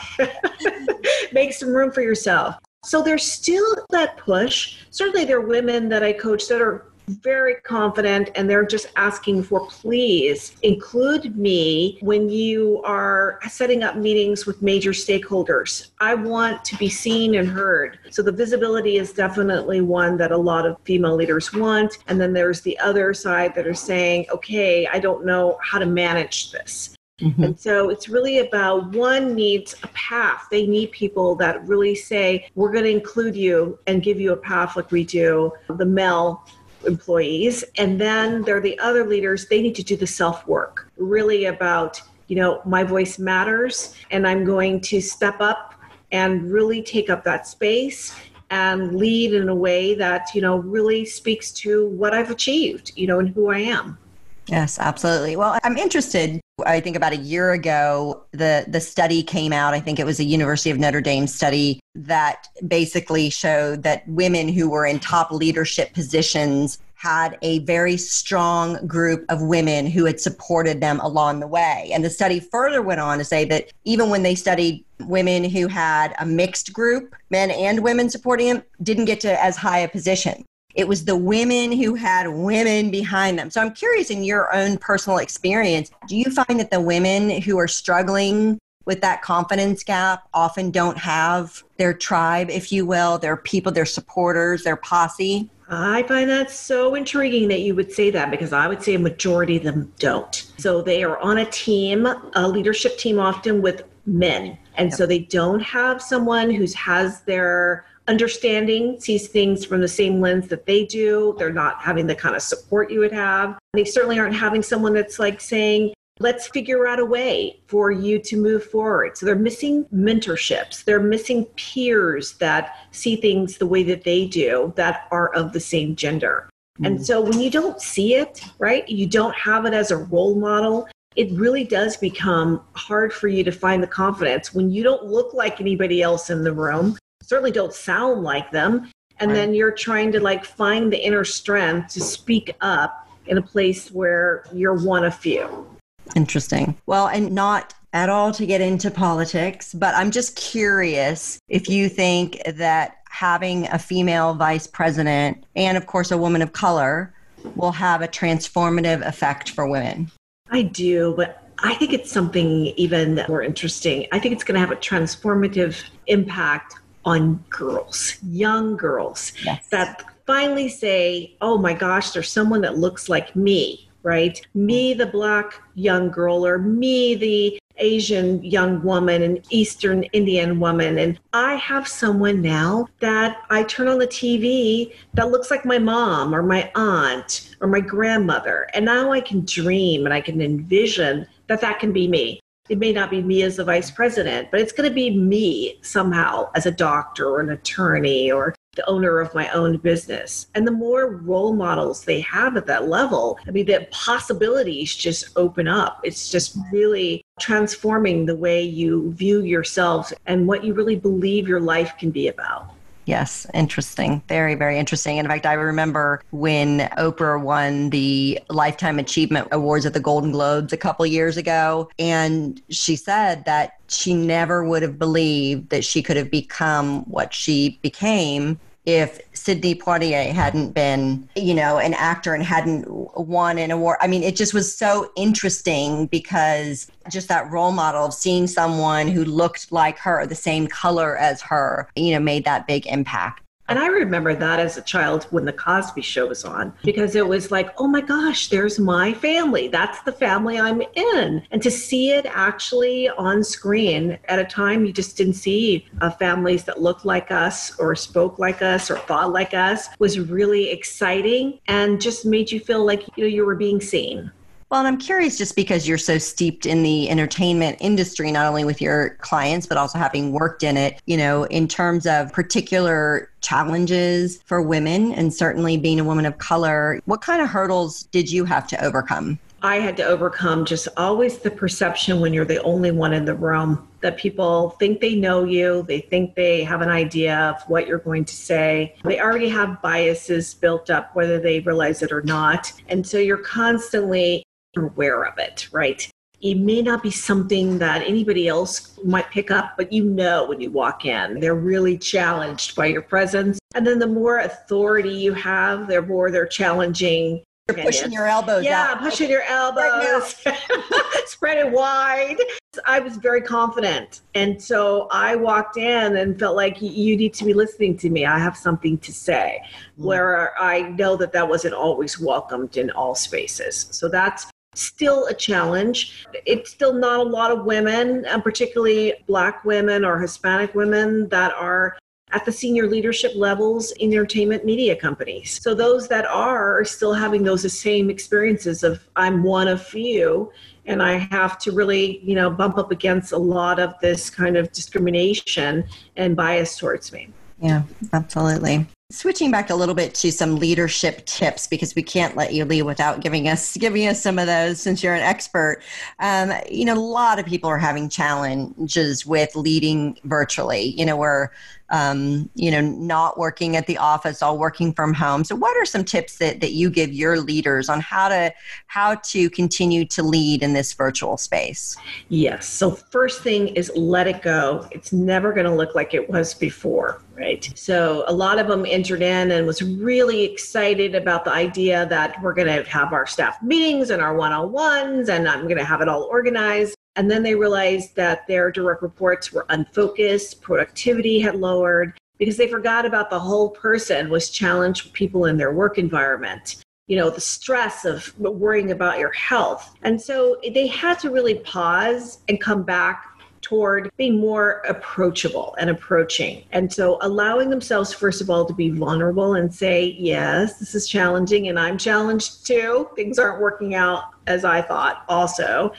Make 1.33 1.53
some 1.53 1.71
room 1.71 1.91
for 1.91 2.03
yourself. 2.03 2.57
So 2.85 3.03
there's 3.03 3.31
still 3.31 3.77
that 3.91 4.17
push. 4.17 4.79
Certainly, 4.91 5.25
there 5.25 5.39
are 5.39 5.47
women 5.47 5.89
that 5.89 6.05
I 6.05 6.13
coach 6.13 6.47
that 6.49 6.63
are 6.63 6.93
very 7.09 7.57
confident 7.57 8.31
and 8.35 8.49
they're 8.49 8.67
just 8.67 8.89
asking 8.97 9.43
for 9.43 9.67
please 9.67 10.57
include 10.63 11.37
me 11.37 11.99
when 12.01 12.29
you 12.29 12.83
are 12.85 13.39
setting 13.49 13.83
up 13.83 13.97
meetings 13.97 14.47
with 14.47 14.63
major 14.63 14.91
stakeholders. 14.91 15.91
I 16.01 16.15
want 16.15 16.65
to 16.65 16.77
be 16.77 16.89
seen 16.89 17.37
and 17.37 17.49
heard. 17.49 17.99
So 18.11 18.23
the 18.23 18.33
visibility 18.33 18.97
is 18.97 19.13
definitely 19.13 19.81
one 19.81 20.17
that 20.19 20.33
a 20.33 20.37
lot 20.37 20.67
of 20.67 20.77
female 20.85 21.15
leaders 21.15 21.53
want. 21.53 21.99
And 22.09 22.21
then 22.21 22.33
there's 22.33 22.61
the 22.61 22.79
other 22.79 23.15
side 23.15 23.55
that 23.55 23.67
are 23.67 23.75
saying, 23.75 24.27
okay, 24.33 24.87
I 24.87 24.99
don't 24.99 25.25
know 25.25 25.59
how 25.63 25.79
to 25.79 25.87
manage 25.87 26.53
this. 26.53 26.97
Mm-hmm. 27.21 27.43
And 27.45 27.59
so 27.59 27.89
it's 27.89 28.11
really 28.11 28.41
about 28.41 28.93
one 28.93 29.35
needs 29.35 29.75
a 29.83 29.89
path. 29.89 30.49
They 30.51 30.67
need 30.67 30.93
people 30.93 31.35
that 31.37 31.67
really 31.67 31.95
say, 31.95 32.51
we're 32.55 32.71
going 32.71 32.85
to 32.85 32.91
include 32.91 33.35
you 33.35 33.79
and 33.87 34.03
give 34.03 34.21
you 34.21 34.33
a 34.33 34.37
path 34.37 34.77
like 34.77 34.91
we 34.91 35.05
do 35.05 35.53
the 35.69 35.87
male 35.87 36.45
employees. 36.87 37.65
And 37.79 38.01
then 38.01 38.43
there 38.43 38.57
are 38.57 38.61
the 38.61 38.79
other 38.79 39.07
leaders, 39.07 39.47
they 39.49 39.61
need 39.61 39.75
to 39.77 39.83
do 39.83 39.97
the 39.97 40.07
self 40.07 40.47
work, 40.47 40.91
really 40.97 41.47
about, 41.47 42.01
you 42.29 42.37
know, 42.37 42.63
my 42.65 42.83
voice 42.83 43.19
matters 43.19 43.95
and 44.11 44.27
I'm 44.27 44.45
going 44.45 44.81
to 44.83 45.01
step 45.01 45.41
up 45.41 45.75
and 46.13 46.51
really 46.51 46.83
take 46.83 47.11
up 47.11 47.25
that 47.25 47.47
space 47.47 48.15
and 48.51 48.95
lead 48.97 49.35
in 49.35 49.49
a 49.49 49.55
way 49.55 49.95
that, 49.95 50.35
you 50.35 50.41
know, 50.41 50.57
really 50.59 51.05
speaks 51.05 51.51
to 51.51 51.89
what 51.89 52.15
I've 52.15 52.31
achieved, 52.31 52.93
you 52.97 53.07
know, 53.07 53.19
and 53.19 53.29
who 53.31 53.51
I 53.51 53.59
am. 53.59 53.99
Yes, 54.47 54.79
absolutely. 54.79 55.35
Well, 55.35 55.59
I'm 55.65 55.77
interested. 55.77 56.41
I 56.65 56.81
think 56.81 56.97
about 56.97 57.13
a 57.13 57.19
year 57.19 57.53
ago, 57.53 58.25
the 58.33 58.65
the 58.67 58.81
study 58.81 59.23
came 59.23 59.53
out. 59.53 59.75
I 59.75 59.81
think 59.81 59.99
it 59.99 60.07
was 60.07 60.19
a 60.19 60.25
University 60.25 60.71
of 60.71 60.79
Notre 60.79 61.03
Dame 61.03 61.27
study 61.27 61.81
that 61.95 62.49
basically 62.67 63.29
showed 63.29 63.83
that 63.83 64.09
women 64.09 64.49
who 64.49 64.71
were 64.71 64.87
in 64.87 64.99
top 64.99 65.31
leadership 65.31 65.93
positions 65.93 66.79
had 66.95 67.37
a 67.43 67.59
very 67.61 67.99
strong 67.99 68.87
group 68.87 69.27
of 69.29 69.43
women 69.43 69.85
who 69.85 70.07
had 70.07 70.19
supported 70.19 70.81
them 70.81 70.99
along 71.01 71.41
the 71.41 71.47
way. 71.47 71.91
And 71.93 72.03
the 72.03 72.09
study 72.09 72.41
further 72.41 72.81
went 72.81 73.01
on 73.01 73.19
to 73.19 73.25
say 73.25 73.45
that 73.45 73.71
even 73.85 74.09
when 74.09 74.23
they 74.23 74.35
studied 74.35 74.83
women 75.01 75.45
who 75.45 75.69
had 75.69 76.15
a 76.19 76.25
mixed 76.25 76.73
group, 76.73 77.15
men 77.29 77.51
and 77.51 77.83
women 77.83 78.09
supporting 78.09 78.55
them, 78.55 78.63
didn't 78.83 79.05
get 79.05 79.21
to 79.21 79.45
as 79.45 79.59
high 79.59 79.81
a 79.81 79.89
position. 79.89 80.47
It 80.77 80.87
was 80.87 81.07
the 81.07 81.17
women 81.17 81.73
who 81.73 81.95
had 81.95 82.29
women 82.29 82.91
behind 82.91 83.39
them. 83.39 83.51
So 83.51 83.63
I'm 83.63 83.73
curious 83.73 84.11
in 84.11 84.25
your 84.25 84.55
own 84.55 84.77
personal 84.77 85.19
experience, 85.19 85.91
do 86.07 86.17
you 86.17 86.31
find 86.31 86.61
that 86.61 86.71
the 86.71 86.81
women 86.81 87.41
who 87.43 87.59
are 87.59 87.69
struggling 87.69 88.59
with 88.85 89.01
that 89.01 89.23
confidence 89.23 89.83
gap 89.83 90.29
often 90.33 90.71
don't 90.71 90.99
have 90.99 91.65
their 91.77 91.93
tribe, 91.93 92.51
if 92.51 92.71
you 92.71 92.87
will, 92.87 93.19
their 93.19 93.37
people, 93.37 93.73
their 93.73 93.87
supporters, 93.87 94.63
their 94.63 94.77
posse? 94.77 95.51
I 95.69 96.05
find 96.05 96.31
that 96.31 96.51
so 96.51 96.95
intriguing 96.95 97.49
that 97.49 97.61
you 97.61 97.75
would 97.75 97.91
say 97.91 98.11
that 98.11 98.31
because 98.31 98.53
I 98.53 98.69
would 98.69 98.83
say 98.83 98.95
a 98.95 98.99
majority 99.01 99.57
of 99.57 99.65
them 99.65 99.93
don't. 99.99 100.47
So 100.59 100.81
they 100.81 101.03
are 101.03 101.19
on 101.19 101.39
a 101.39 101.47
team, 101.47 102.07
a 102.07 102.49
leadership 102.49 102.99
team 102.99 103.19
often 103.19 103.63
with 103.63 103.83
men. 104.07 104.57
And 104.77 104.91
yep. 104.91 104.99
so 104.99 105.07
they 105.07 105.21
don't 105.21 105.61
have 105.61 106.01
someone 106.01 106.51
who 106.51 106.67
has 106.77 107.23
their 107.23 107.85
understanding, 108.09 109.01
sees 109.01 109.29
things 109.29 109.65
from 109.65 109.81
the 109.81 109.89
same 109.89 110.21
lens 110.21 110.49
that 110.49 110.67
they 110.67 110.85
do. 110.85 111.35
They're 111.39 111.53
not 111.53 111.81
having 111.81 112.07
the 112.07 112.15
kind 112.15 112.37
of 112.37 112.43
support 112.43 112.91
you 112.91 113.01
would 113.01 113.13
have. 113.13 113.59
They 113.75 113.85
certainly 113.85 114.19
aren't 114.19 114.37
having 114.37 114.63
someone 114.63 114.95
that's 114.95 115.19
like 115.19 115.41
saying, 115.41 115.93
let's 116.19 116.49
figure 116.49 116.87
out 116.87 116.99
a 116.99 117.05
way 117.05 117.61
for 117.67 117.91
you 117.91 118.19
to 118.19 118.37
move 118.37 118.65
forward. 118.65 119.17
So 119.17 119.27
they're 119.27 119.37
missing 119.37 119.85
mentorships, 119.95 120.85
they're 120.85 121.01
missing 121.01 121.45
peers 121.57 122.35
that 122.35 122.77
see 122.91 123.17
things 123.17 123.59
the 123.59 123.67
way 123.67 123.83
that 123.85 124.05
they 124.05 124.27
do 124.27 124.73
that 124.77 125.09
are 125.11 125.33
of 125.35 125.53
the 125.53 125.61
same 125.61 125.95
gender. 125.95 126.49
Mm. 126.81 126.87
And 126.87 127.07
so 127.07 127.21
when 127.21 127.41
you 127.41 127.51
don't 127.51 127.81
see 127.81 128.15
it, 128.15 128.43
right, 128.59 128.89
you 128.89 129.07
don't 129.07 129.35
have 129.35 129.67
it 129.67 129.75
as 129.75 129.91
a 129.91 129.97
role 129.97 130.35
model. 130.35 130.89
It 131.17 131.31
really 131.33 131.65
does 131.65 131.97
become 131.97 132.63
hard 132.75 133.13
for 133.13 133.29
you 133.29 133.43
to 133.45 133.53
find 133.53 133.83
the 133.83 133.87
confidence 133.87 134.55
when 134.55 134.71
you 134.71 134.83
don't 134.83 135.05
look 135.05 135.33
like 135.33 135.61
anybody 135.61 136.03
else 136.03 136.29
in 136.29 136.45
the 136.45 136.53
room, 136.53 136.99
certainly 137.27 137.51
don't 137.51 137.75
sound 137.75 138.23
like 138.23 138.51
them, 138.51 138.91
and 139.19 139.31
right. 139.31 139.35
then 139.35 139.55
you're 139.55 139.73
trying 139.73 140.13
to 140.13 140.21
like 140.21 140.45
find 140.45 140.93
the 140.93 141.05
inner 141.05 141.25
strength 141.25 141.93
to 141.95 142.01
speak 142.01 142.55
up 142.61 143.09
in 143.27 143.39
a 143.39 143.43
place 143.43 143.91
where 143.91 144.45
you're 144.53 144.79
one 144.79 145.05
of 145.05 145.15
few. 145.15 145.67
Interesting. 146.15 146.77
Well, 146.87 147.09
and 147.09 147.33
not 147.33 147.75
at 147.93 148.09
all 148.09 148.31
to 148.33 148.47
get 148.47 148.61
into 148.61 148.91
politics, 148.91 149.75
but 149.75 149.95
I'm 149.95 150.11
just 150.11 150.37
curious 150.37 151.39
if 151.49 151.69
you 151.69 151.89
think 151.89 152.41
that 152.47 152.99
having 153.11 153.67
a 153.69 153.79
female 153.79 154.35
vice 154.35 154.67
president 154.67 155.45
and, 155.57 155.77
of 155.77 155.87
course, 155.87 156.11
a 156.11 156.19
woman 156.19 156.43
of 156.43 156.53
color 156.53 157.13
will 157.57 157.73
have 157.73 158.03
a 158.03 158.09
transformative 158.09 159.05
effect 159.07 159.51
for 159.51 159.67
women. 159.67 160.11
I 160.51 160.63
do, 160.63 161.15
but 161.17 161.43
I 161.59 161.75
think 161.75 161.93
it's 161.93 162.13
something 162.13 162.67
even 162.77 163.25
more 163.29 163.43
interesting. 163.43 164.07
I 164.13 164.19
think 164.19 164.35
it's 164.35 164.45
going 164.45 164.55
to 164.55 164.61
have 164.61 164.71
a 164.71 164.77
transformative 164.77 165.83
impact 166.07 166.77
on 167.07 167.43
girls, 167.49 168.19
young 168.23 168.77
girls 168.77 169.33
yes. 169.43 169.69
that 169.69 170.05
finally 170.27 170.69
say, 170.69 171.35
oh 171.41 171.57
my 171.57 171.73
gosh, 171.73 172.11
there's 172.11 172.31
someone 172.31 172.61
that 172.61 172.77
looks 172.77 173.09
like 173.09 173.35
me 173.35 173.87
right? 174.07 174.41
Me, 174.55 174.95
the 174.95 175.05
black 175.05 175.61
young 175.75 176.13
girl, 176.13 176.47
or 176.47 176.59
me, 176.59 177.17
the 177.17 177.59
Asian 177.79 178.43
young 178.43 178.81
woman, 178.83 179.21
an 179.21 179.43
Eastern 179.51 180.05
Indian 180.05 180.61
woman. 180.61 180.99
And 180.99 181.19
I 181.33 181.57
have 181.57 181.89
someone 181.89 182.41
now 182.41 182.87
that 183.01 183.39
I 183.51 183.65
turn 183.65 183.89
on 183.89 183.99
the 183.99 184.07
TV 184.07 184.95
that 185.15 185.31
looks 185.31 185.51
like 185.51 185.65
my 185.65 185.79
mom 185.79 186.33
or 186.33 186.45
my 186.45 186.71
aunt 186.77 187.57
or 187.61 187.67
my 187.67 187.81
grandmother. 187.81 188.69
And 188.75 188.85
now 188.85 189.11
I 189.11 189.21
can 189.21 189.45
dream 189.45 190.05
and 190.05 190.15
I 190.15 190.21
can 190.21 190.41
envision 190.41 191.27
that 191.49 191.61
that 191.61 191.81
can 191.81 191.93
be 191.93 192.07
me. 192.07 192.41
It 192.69 192.79
may 192.79 192.93
not 192.93 193.11
be 193.11 193.23
me 193.23 193.43
as 193.43 193.57
the 193.57 193.65
vice 193.65 193.91
president, 193.91 194.51
but 194.51 194.61
it's 194.61 194.73
going 194.73 194.89
to 194.89 194.95
be 194.95 195.17
me 195.17 195.79
somehow 195.83 196.51
as 196.55 196.67
a 196.67 196.71
doctor 196.71 197.29
or 197.29 197.41
an 197.41 197.51
attorney 197.51 198.31
or 198.31 198.55
the 198.75 198.89
owner 198.89 199.21
of 199.21 199.35
my 199.35 199.49
own 199.51 199.79
business. 199.79 200.49
And 200.55 200.67
the 200.67 200.73
more 200.73 201.09
role 201.09 201.55
models 201.55 202.05
they 202.05 202.21
have 202.21 202.57
at 202.57 202.67
that 202.67 202.89
level, 202.89 203.39
I 203.47 203.51
mean, 203.51 203.67
the 203.67 203.89
possibilities 203.91 204.95
just 204.95 205.29
open 205.37 205.67
up. 205.67 206.01
It's 206.05 206.31
just 206.31 206.59
really 206.71 207.25
transforming 207.41 208.27
the 208.27 208.37
way 208.37 208.63
you 208.63 209.13
view 209.13 209.43
yourself 209.43 210.13
and 210.27 210.47
what 210.47 210.63
you 210.63 210.75
really 210.75 210.97
believe 210.97 211.49
your 211.49 211.61
life 211.61 211.97
can 211.99 212.11
be 212.11 212.29
about. 212.29 212.76
Yes, 213.07 213.47
interesting. 213.55 214.21
Very, 214.29 214.57
very 214.57 214.79
interesting. 214.79 215.19
In 215.19 215.29
fact, 215.29 215.47
I 215.47 215.53
remember 215.53 216.21
when 216.31 216.81
Oprah 216.99 217.41
won 217.41 217.91
the 217.91 218.41
Lifetime 218.51 218.99
Achievement 218.99 219.47
Awards 219.53 219.87
at 219.87 219.95
the 219.95 220.01
Golden 220.01 220.33
Globes 220.33 220.73
a 220.73 220.77
couple 220.77 221.07
years 221.07 221.37
ago. 221.37 221.89
And 222.01 222.61
she 222.69 222.97
said 222.97 223.45
that 223.45 223.79
she 223.87 224.13
never 224.13 224.65
would 224.65 224.83
have 224.83 224.99
believed 224.99 225.71
that 225.71 225.85
she 225.85 226.03
could 226.03 226.17
have 226.17 226.33
become 226.33 227.05
what 227.05 227.33
she 227.33 227.79
became 227.81 228.59
if 228.87 229.21
Sidney 229.33 229.75
Poitier 229.75 230.33
hadn't 230.33 230.73
been, 230.73 231.29
you 231.35 231.55
know, 231.55 231.79
an 231.79 231.93
actor 231.95 232.35
and 232.35 232.43
hadn't 232.43 232.87
won 233.17 233.59
an 233.59 233.73
award. 233.73 233.99
I 234.01 234.07
mean, 234.07 234.23
it 234.23 234.37
just 234.37 234.55
was 234.55 234.75
so 234.75 235.11
interesting 235.17 236.07
because 236.07 236.91
just 237.11 237.29
that 237.29 237.51
role 237.51 237.73
model 237.73 238.07
of 238.07 238.15
seeing 238.15 238.47
someone 238.47 239.09
who 239.09 239.25
looked 239.25 239.73
like 239.73 239.99
her, 239.99 240.25
the 240.25 240.37
same 240.37 240.69
color 240.69 241.17
as 241.19 241.43
her, 241.43 241.89
you 241.97 242.13
know, 242.13 242.21
made 242.21 242.45
that 242.45 242.67
big 242.67 242.87
impact. 242.87 243.43
And 243.69 243.79
I 243.79 243.87
remember 243.87 244.35
that 244.35 244.61
as 244.61 244.77
a 244.77 244.83
child 244.83 245.25
when 245.31 245.45
the 245.45 245.53
Cosby 245.53 246.03
show 246.03 246.27
was 246.27 246.45
on 246.45 246.73
because 246.85 247.17
it 247.17 247.27
was 247.27 247.51
like, 247.51 247.71
oh 247.79 247.89
my 247.89 248.01
gosh, 248.01 248.49
there's 248.49 248.79
my 248.79 249.13
family. 249.13 249.69
That's 249.69 250.01
the 250.03 250.13
family 250.13 250.59
I'm 250.59 250.83
in. 250.95 251.43
And 251.51 251.63
to 251.63 251.71
see 251.71 252.13
it 252.13 252.27
actually 252.27 253.09
on 253.11 253.43
screen 253.43 254.19
at 254.29 254.39
a 254.39 254.45
time 254.45 254.85
you 254.85 254.93
just 254.93 255.17
didn't 255.17 255.35
see 255.35 255.87
uh, 256.01 256.11
families 256.11 256.65
that 256.65 256.81
looked 256.81 257.05
like 257.05 257.31
us 257.31 257.77
or 257.79 257.97
spoke 257.97 258.39
like 258.39 258.63
us 258.63 258.91
or 258.91 258.99
thought 258.99 259.33
like 259.33 259.55
us 259.55 259.89
was 259.99 260.21
really 260.21 260.71
exciting 260.71 261.59
and 261.67 262.01
just 262.01 262.25
made 262.25 262.51
you 262.53 262.61
feel 262.61 262.85
like 262.85 263.05
you 263.17 263.25
know 263.25 263.29
you 263.29 263.45
were 263.45 263.57
being 263.57 263.81
seen. 263.81 264.31
Well, 264.69 264.81
and 264.81 264.89
I'm 264.89 264.99
curious 264.99 265.39
just 265.39 265.55
because 265.55 265.87
you're 265.87 265.97
so 265.97 266.19
steeped 266.19 266.67
in 266.67 266.83
the 266.83 267.09
entertainment 267.09 267.77
industry, 267.81 268.33
not 268.33 268.47
only 268.47 268.65
with 268.65 268.83
your 268.83 269.11
clients, 269.21 269.65
but 269.65 269.79
also 269.79 269.97
having 269.97 270.33
worked 270.33 270.65
in 270.65 270.77
it, 270.77 271.01
you 271.07 271.17
know, 271.17 271.45
in 271.45 271.69
terms 271.69 272.05
of 272.05 272.33
particular 272.33 273.31
challenges 273.43 274.43
for 274.45 274.61
women 274.61 275.13
and 275.13 275.33
certainly 275.33 275.77
being 275.77 276.01
a 276.01 276.05
woman 276.05 276.27
of 276.27 276.39
color, 276.39 277.01
what 277.05 277.21
kind 277.21 277.41
of 277.41 277.49
hurdles 277.49 278.05
did 278.11 278.31
you 278.31 278.45
have 278.45 278.67
to 278.67 278.85
overcome? 278.85 279.39
I 279.63 279.77
had 279.77 279.97
to 279.99 280.05
overcome 280.05 280.65
just 280.65 280.87
always 280.97 281.39
the 281.39 281.51
perception 281.51 282.21
when 282.21 282.35
you're 282.35 282.45
the 282.45 282.63
only 282.63 282.91
one 282.91 283.13
in 283.13 283.25
the 283.25 283.35
room 283.35 283.89
that 284.01 284.17
people 284.17 284.71
think 284.79 285.01
they 285.01 285.15
know 285.15 285.45
you, 285.45 285.85
they 285.89 286.01
think 286.01 286.35
they 286.35 286.63
have 286.63 286.83
an 286.83 286.89
idea 286.89 287.37
of 287.37 287.63
what 287.69 287.87
you're 287.87 287.99
going 287.99 288.25
to 288.27 288.35
say. 288.35 288.95
They 289.03 289.19
already 289.21 289.49
have 289.49 289.81
biases 289.81 290.55
built 290.55 290.91
up, 290.91 291.15
whether 291.17 291.41
they 291.41 291.61
realize 291.61 292.03
it 292.03 292.13
or 292.13 292.23
not. 292.23 292.73
And 292.89 293.07
so 293.07 293.19
you're 293.19 293.39
constantly 293.39 294.46
aware 294.85 295.25
of 295.25 295.39
it, 295.39 295.69
right? 295.73 296.09
It 296.41 296.57
may 296.57 296.83
not 296.83 297.03
be 297.03 297.11
something 297.11 297.79
that 297.79 298.03
anybody 298.03 298.47
else 298.47 298.99
might 299.03 299.31
pick 299.31 299.51
up, 299.51 299.75
but 299.77 299.93
you 299.93 300.05
know 300.05 300.47
when 300.47 300.61
you 300.61 300.71
walk 300.71 301.07
in, 301.07 301.41
they're 301.41 301.55
really 301.55 301.97
challenged 301.97 302.77
by 302.77 302.87
your 302.87 303.03
presence. 303.03 303.59
And 303.75 303.87
then 303.87 303.99
the 303.99 304.07
more 304.07 304.41
authority 304.41 305.15
you 305.15 305.33
have, 305.33 305.89
the 305.89 306.03
more 306.03 306.31
they're 306.31 306.47
challenging 306.47 307.43
you're 307.69 307.85
pushing 307.85 308.13
your 308.13 308.27
elbows 308.27 308.65
yeah, 308.65 308.93
out. 308.93 309.01
pushing 309.01 309.29
your 309.29 309.43
elbows, 309.43 310.37
spread 311.27 311.59
it 311.59 311.73
wide. 311.73 312.37
I 312.85 313.01
was 313.01 313.17
very 313.17 313.41
confident. 313.41 314.21
And 314.37 314.63
so 314.63 315.09
I 315.11 315.35
walked 315.35 315.77
in 315.77 316.17
and 316.17 316.39
felt 316.39 316.55
like 316.55 316.81
you 316.81 317.17
need 317.17 317.35
to 317.35 317.45
be 317.45 317.55
listening 317.55 317.97
to 317.99 318.11
me. 318.11 318.25
I 318.25 318.39
have 318.39 318.57
something 318.57 318.99
to 318.99 319.13
say, 319.13 319.61
mm. 319.99 320.05
where 320.05 320.55
I 320.61 320.83
know 320.83 321.17
that 321.17 321.33
that 321.33 321.49
wasn't 321.49 321.75
always 321.75 322.21
welcomed 322.21 322.77
in 322.77 322.91
all 322.91 323.17
spaces. 323.17 323.89
So 323.91 324.09
that's 324.09 324.47
still 324.81 325.27
a 325.27 325.35
challenge. 325.35 326.27
It's 326.45 326.71
still 326.71 326.93
not 326.93 327.21
a 327.21 327.23
lot 327.23 327.51
of 327.51 327.65
women, 327.65 328.25
and 328.27 328.43
particularly 328.43 329.15
Black 329.27 329.65
women 329.65 330.05
or 330.05 330.19
Hispanic 330.19 330.75
women, 330.75 331.29
that 331.29 331.53
are 331.55 331.97
at 332.33 332.45
the 332.45 332.53
senior 332.53 332.89
leadership 332.89 333.33
levels 333.37 333.93
in 333.93 334.13
entertainment 334.13 334.65
media 334.65 334.97
companies. 334.97 335.61
So 335.63 335.75
those 335.75 336.09
that 336.09 336.27
are 336.27 336.81
are 336.81 336.85
still 336.85 337.15
having 337.15 337.45
those 337.45 337.73
same 337.73 338.11
experiences 338.11 338.83
of 338.83 339.07
I'm 339.15 339.43
one 339.43 339.69
of 339.69 339.81
few 339.81 340.51
and 340.87 341.03
I 341.03 341.19
have 341.31 341.59
to 341.61 341.73
really, 341.73 342.21
you 342.25 342.35
know, 342.35 342.51
bump 342.51 342.79
up 342.79 342.91
against 342.91 343.33
a 343.33 343.39
lot 343.39 343.79
of 343.79 343.95
this 344.01 344.31
kind 344.31 344.57
of 344.57 344.73
discrimination 344.73 345.85
and 346.17 346.37
bias 346.37 346.79
towards 346.79 347.13
me. 347.13 347.29
Yeah, 347.61 347.83
absolutely. 348.13 348.87
Switching 349.09 349.53
back 349.53 349.71
a 349.71 349.75
little 349.77 349.95
bit 349.95 350.17
to 350.17 350.33
some 350.33 350.57
leadership 350.57 351.25
tips 351.27 351.69
because 351.69 351.95
we 351.95 352.03
can't 352.03 352.35
let 352.35 352.53
you 352.53 352.65
leave 352.65 352.85
without 352.85 353.21
giving 353.21 353.47
us 353.49 353.77
giving 353.77 354.09
us 354.09 354.21
some 354.21 354.37
of 354.37 354.49
those 354.49 354.81
since 354.81 355.01
you're 355.01 355.15
an 355.15 355.23
expert. 355.23 355.81
Um, 356.19 356.53
you 356.69 356.85
know, 356.85 356.95
a 356.95 356.99
lot 356.99 357.39
of 357.39 357.47
people 357.47 357.71
are 357.71 357.79
having 357.79 358.09
challenges 358.09 359.25
with 359.25 359.55
leading 359.55 360.19
virtually. 360.25 360.87
You 360.99 361.07
know, 361.07 361.17
we're 361.17 361.51
um, 361.91 362.49
you 362.55 362.71
know 362.71 362.81
not 362.81 363.39
working 363.39 363.77
at 363.77 363.87
the 363.87 363.99
office, 363.99 364.43
all 364.43 364.59
working 364.59 364.93
from 364.93 365.15
home. 365.15 365.45
So, 365.45 365.55
what 365.55 365.77
are 365.77 365.85
some 365.85 366.05
tips 366.05 366.39
that 366.39 366.61
that 366.61 366.73
you 366.73 366.91
give 366.91 367.13
your 367.13 367.41
leaders 367.41 367.89
on 367.89 368.01
how 368.01 368.29
to 368.29 368.53
how 368.87 369.17
to 369.17 369.51
continue 369.51 370.05
to 370.07 370.23
lead 370.23 370.63
in 370.63 370.73
this 370.73 370.93
virtual 370.93 371.37
space? 371.37 371.97
Yes. 372.29 372.67
So, 372.67 372.91
first 372.91 373.43
thing 373.43 373.69
is 373.69 373.91
let 373.95 374.27
it 374.27 374.43
go. 374.43 374.87
It's 374.91 375.13
never 375.13 375.53
going 375.53 375.67
to 375.67 375.75
look 375.75 375.95
like 375.95 376.15
it 376.15 376.29
was 376.29 376.55
before 376.55 377.21
right? 377.37 377.71
So 377.75 378.25
a 378.27 378.33
lot 378.33 378.59
of 378.59 378.67
them 378.67 378.87
entered 378.87 379.23
in 379.23 379.51
and 379.51 379.67
was 379.67 379.83
really 379.83 380.43
excited 380.43 381.15
about 381.15 381.45
the 381.45 381.53
idea 381.53 382.07
that 382.07 382.41
we're 382.43 382.55
going 382.55 382.69
to 382.69 382.89
have 382.91 383.13
our 383.13 383.27
staff 383.27 383.63
meetings 383.63 384.11
and 384.11 384.23
our 384.23 384.35
one-on-ones 384.35 385.29
and 385.29 385.47
I'm 385.47 385.65
going 385.65 385.77
to 385.77 385.85
have 385.85 386.01
it 386.01 386.09
all 386.09 386.23
organized. 386.25 386.96
And 387.17 387.31
then 387.31 387.43
they 387.43 387.55
realized 387.55 388.15
that 388.17 388.47
their 388.47 388.71
direct 388.71 389.03
reports 389.03 389.53
were 389.53 389.67
unfocused, 389.71 390.61
productivity 390.61 391.41
had 391.41 391.57
lowered 391.57 392.19
because 392.39 392.57
they 392.57 392.69
forgot 392.69 393.07
about 393.07 393.31
the 393.31 393.39
whole 393.39 393.71
person 393.71 394.29
was 394.29 394.51
challenged 394.51 395.13
people 395.13 395.47
in 395.47 395.57
their 395.57 395.73
work 395.73 395.99
environment 395.99 396.77
you 397.07 397.17
know 397.17 397.31
the 397.31 397.41
stress 397.41 398.05
of 398.05 398.37
worrying 398.39 398.91
about 398.91 399.19
your 399.19 399.33
health 399.33 399.95
and 400.03 400.21
so 400.21 400.57
they 400.75 400.89
had 400.89 401.19
to 401.21 401.31
really 401.31 401.55
pause 401.61 402.41
and 402.49 402.61
come 402.61 402.83
back 402.83 403.37
toward 403.67 404.09
being 404.17 404.39
more 404.39 404.83
approachable 404.89 405.75
and 405.81 405.91
approaching. 405.91 406.63
And 406.71 406.93
so 406.93 407.19
allowing 407.21 407.69
themselves, 407.69 408.13
first 408.13 408.41
of 408.41 408.49
all, 408.49 408.65
to 408.65 408.73
be 408.73 408.91
vulnerable 408.91 409.55
and 409.55 409.75
say, 409.75 410.15
yes, 410.21 410.79
this 410.79 410.95
is 410.95 411.09
challenging 411.09 411.67
and 411.67 411.77
I'm 411.77 411.99
challenged 411.99 412.65
too. 412.65 413.09
Things 413.17 413.41
aren't 413.41 413.61
working 413.61 413.97
out 413.97 414.35
as 414.47 414.65
I 414.65 414.83
thought, 414.83 415.25
also 415.29 415.93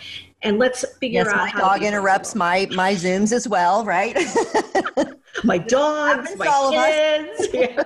and 0.47 0.57
let's 0.59 0.85
figure 0.99 1.23
yes, 1.25 1.27
out 1.27 1.53
my 1.53 1.59
dog 1.59 1.83
interrupts 1.83 2.33
my 2.33 2.67
my 2.71 2.93
zooms 2.93 3.31
as 3.31 3.47
well 3.47 3.83
right? 3.85 4.17
My 5.43 5.57
dogs 5.57 6.35
my 6.35 6.47
kids 6.71 7.49
yes. 7.53 7.85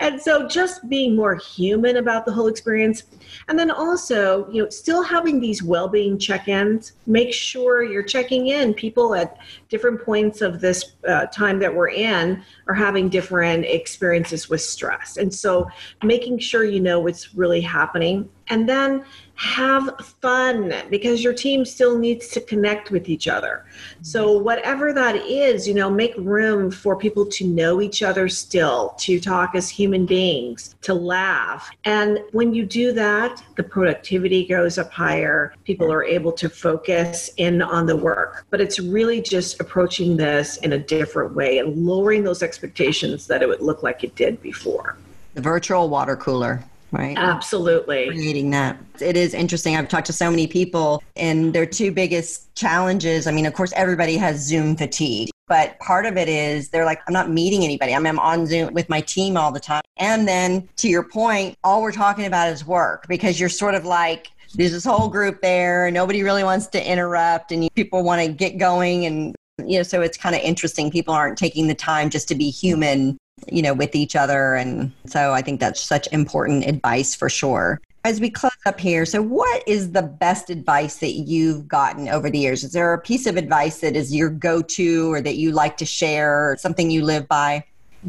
and 0.00 0.20
so 0.20 0.48
just 0.48 0.88
being 0.88 1.14
more 1.14 1.34
human 1.34 1.98
about 1.98 2.24
the 2.24 2.32
whole 2.32 2.46
experience. 2.46 3.04
And 3.48 3.58
then 3.58 3.70
also 3.70 4.48
you 4.50 4.62
know 4.62 4.70
still 4.70 5.02
having 5.02 5.40
these 5.40 5.62
well-being 5.62 6.18
check-ins. 6.18 6.92
Make 7.06 7.32
sure 7.32 7.82
you're 7.82 8.02
checking 8.02 8.48
in. 8.48 8.72
People 8.72 9.14
at 9.14 9.38
different 9.68 10.02
points 10.02 10.40
of 10.40 10.60
this 10.60 10.92
uh, 11.06 11.26
time 11.26 11.58
that 11.58 11.74
we're 11.74 11.90
in 11.90 12.42
are 12.66 12.74
having 12.74 13.08
different 13.08 13.64
experiences 13.66 14.48
with 14.48 14.62
stress. 14.62 15.16
And 15.18 15.32
so 15.32 15.68
making 16.02 16.38
sure 16.38 16.64
you 16.64 16.80
know 16.80 17.00
what's 17.00 17.34
really 17.34 17.60
happening. 17.60 18.28
And 18.48 18.68
then 18.68 19.04
have 19.42 19.90
fun 20.20 20.72
because 20.88 21.24
your 21.24 21.34
team 21.34 21.64
still 21.64 21.98
needs 21.98 22.28
to 22.28 22.40
connect 22.40 22.92
with 22.92 23.08
each 23.08 23.26
other. 23.26 23.64
So, 24.00 24.38
whatever 24.38 24.92
that 24.92 25.16
is, 25.16 25.66
you 25.66 25.74
know, 25.74 25.90
make 25.90 26.14
room 26.16 26.70
for 26.70 26.96
people 26.96 27.26
to 27.26 27.44
know 27.44 27.82
each 27.82 28.04
other 28.04 28.28
still, 28.28 28.94
to 28.98 29.18
talk 29.18 29.56
as 29.56 29.68
human 29.68 30.06
beings, 30.06 30.76
to 30.82 30.94
laugh. 30.94 31.68
And 31.84 32.20
when 32.30 32.54
you 32.54 32.64
do 32.64 32.92
that, 32.92 33.42
the 33.56 33.64
productivity 33.64 34.46
goes 34.46 34.78
up 34.78 34.92
higher. 34.92 35.54
People 35.64 35.92
are 35.92 36.04
able 36.04 36.32
to 36.32 36.48
focus 36.48 37.28
in 37.36 37.62
on 37.62 37.86
the 37.86 37.96
work. 37.96 38.46
But 38.50 38.60
it's 38.60 38.78
really 38.78 39.20
just 39.20 39.60
approaching 39.60 40.16
this 40.16 40.58
in 40.58 40.72
a 40.74 40.78
different 40.78 41.34
way 41.34 41.58
and 41.58 41.84
lowering 41.84 42.22
those 42.22 42.44
expectations 42.44 43.26
that 43.26 43.42
it 43.42 43.48
would 43.48 43.60
look 43.60 43.82
like 43.82 44.04
it 44.04 44.14
did 44.14 44.40
before. 44.40 44.96
The 45.34 45.40
virtual 45.40 45.88
water 45.88 46.14
cooler 46.14 46.62
right? 46.92 47.16
Absolutely. 47.18 48.08
Creating 48.08 48.50
that. 48.50 48.78
It 49.00 49.16
is 49.16 49.34
interesting. 49.34 49.76
I've 49.76 49.88
talked 49.88 50.06
to 50.06 50.12
so 50.12 50.30
many 50.30 50.46
people, 50.46 51.02
and 51.16 51.52
their 51.52 51.66
two 51.66 51.90
biggest 51.90 52.54
challenges 52.54 53.26
I 53.26 53.32
mean, 53.32 53.46
of 53.46 53.54
course, 53.54 53.72
everybody 53.74 54.16
has 54.18 54.46
Zoom 54.46 54.76
fatigue, 54.76 55.30
but 55.48 55.78
part 55.80 56.06
of 56.06 56.16
it 56.16 56.28
is 56.28 56.68
they're 56.68 56.84
like, 56.84 57.00
I'm 57.08 57.14
not 57.14 57.30
meeting 57.30 57.64
anybody. 57.64 57.94
I'm, 57.94 58.06
I'm 58.06 58.18
on 58.18 58.46
Zoom 58.46 58.72
with 58.74 58.88
my 58.88 59.00
team 59.00 59.36
all 59.36 59.50
the 59.50 59.60
time. 59.60 59.82
And 59.96 60.28
then 60.28 60.68
to 60.76 60.88
your 60.88 61.02
point, 61.02 61.56
all 61.64 61.82
we're 61.82 61.92
talking 61.92 62.26
about 62.26 62.48
is 62.50 62.66
work 62.66 63.06
because 63.08 63.40
you're 63.40 63.48
sort 63.48 63.74
of 63.74 63.84
like, 63.84 64.30
there's 64.54 64.72
this 64.72 64.84
whole 64.84 65.08
group 65.08 65.40
there, 65.40 65.90
nobody 65.90 66.22
really 66.22 66.44
wants 66.44 66.66
to 66.68 66.90
interrupt, 66.90 67.52
and 67.52 67.68
people 67.74 68.02
want 68.04 68.22
to 68.22 68.30
get 68.30 68.58
going 68.58 69.06
and 69.06 69.34
you 69.64 69.76
know 69.76 69.82
so 69.82 70.00
it's 70.00 70.16
kind 70.16 70.34
of 70.34 70.40
interesting 70.40 70.90
people 70.90 71.14
aren't 71.14 71.38
taking 71.38 71.68
the 71.68 71.74
time 71.74 72.10
just 72.10 72.26
to 72.26 72.34
be 72.34 72.50
human 72.50 73.16
you 73.50 73.62
know, 73.62 73.74
with 73.74 73.94
each 73.94 74.16
other. 74.16 74.54
And 74.54 74.92
so 75.06 75.32
I 75.32 75.42
think 75.42 75.60
that's 75.60 75.80
such 75.80 76.08
important 76.12 76.66
advice 76.66 77.14
for 77.14 77.28
sure. 77.28 77.80
As 78.04 78.20
we 78.20 78.30
close 78.30 78.50
up 78.66 78.80
here, 78.80 79.06
so 79.06 79.22
what 79.22 79.62
is 79.66 79.92
the 79.92 80.02
best 80.02 80.50
advice 80.50 80.96
that 80.96 81.12
you've 81.12 81.68
gotten 81.68 82.08
over 82.08 82.30
the 82.30 82.38
years? 82.38 82.64
Is 82.64 82.72
there 82.72 82.92
a 82.92 83.00
piece 83.00 83.26
of 83.26 83.36
advice 83.36 83.78
that 83.78 83.94
is 83.94 84.14
your 84.14 84.28
go 84.28 84.60
to 84.60 85.12
or 85.12 85.20
that 85.20 85.36
you 85.36 85.52
like 85.52 85.76
to 85.76 85.86
share, 85.86 86.56
something 86.58 86.90
you 86.90 87.04
live 87.04 87.28
by? 87.28 87.64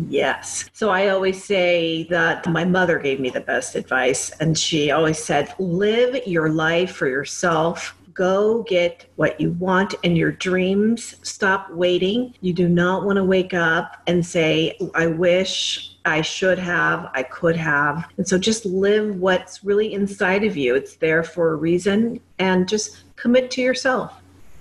Yes. 0.09 0.67
So 0.73 0.89
I 0.89 1.09
always 1.09 1.43
say 1.43 2.07
that 2.09 2.47
my 2.47 2.65
mother 2.65 2.97
gave 2.97 3.19
me 3.19 3.29
the 3.29 3.41
best 3.41 3.75
advice, 3.75 4.31
and 4.39 4.57
she 4.57 4.89
always 4.89 5.23
said, 5.23 5.53
live 5.59 6.25
your 6.25 6.49
life 6.49 6.95
for 6.95 7.07
yourself 7.07 7.95
Go 8.13 8.63
get 8.63 9.05
what 9.15 9.39
you 9.39 9.51
want 9.53 9.95
and 10.03 10.17
your 10.17 10.31
dreams. 10.31 11.15
Stop 11.23 11.71
waiting. 11.71 12.33
You 12.41 12.53
do 12.53 12.67
not 12.67 13.05
want 13.05 13.15
to 13.17 13.23
wake 13.23 13.53
up 13.53 14.01
and 14.07 14.25
say, 14.25 14.77
I 14.93 15.07
wish 15.07 15.95
I 16.05 16.21
should 16.21 16.59
have, 16.59 17.09
I 17.13 17.23
could 17.23 17.55
have. 17.55 18.09
And 18.17 18.27
so 18.27 18.37
just 18.37 18.65
live 18.65 19.15
what's 19.15 19.63
really 19.63 19.93
inside 19.93 20.43
of 20.43 20.57
you. 20.57 20.75
It's 20.75 20.95
there 20.97 21.23
for 21.23 21.51
a 21.51 21.55
reason 21.55 22.19
and 22.39 22.67
just 22.67 23.03
commit 23.15 23.49
to 23.51 23.61
yourself. 23.61 24.13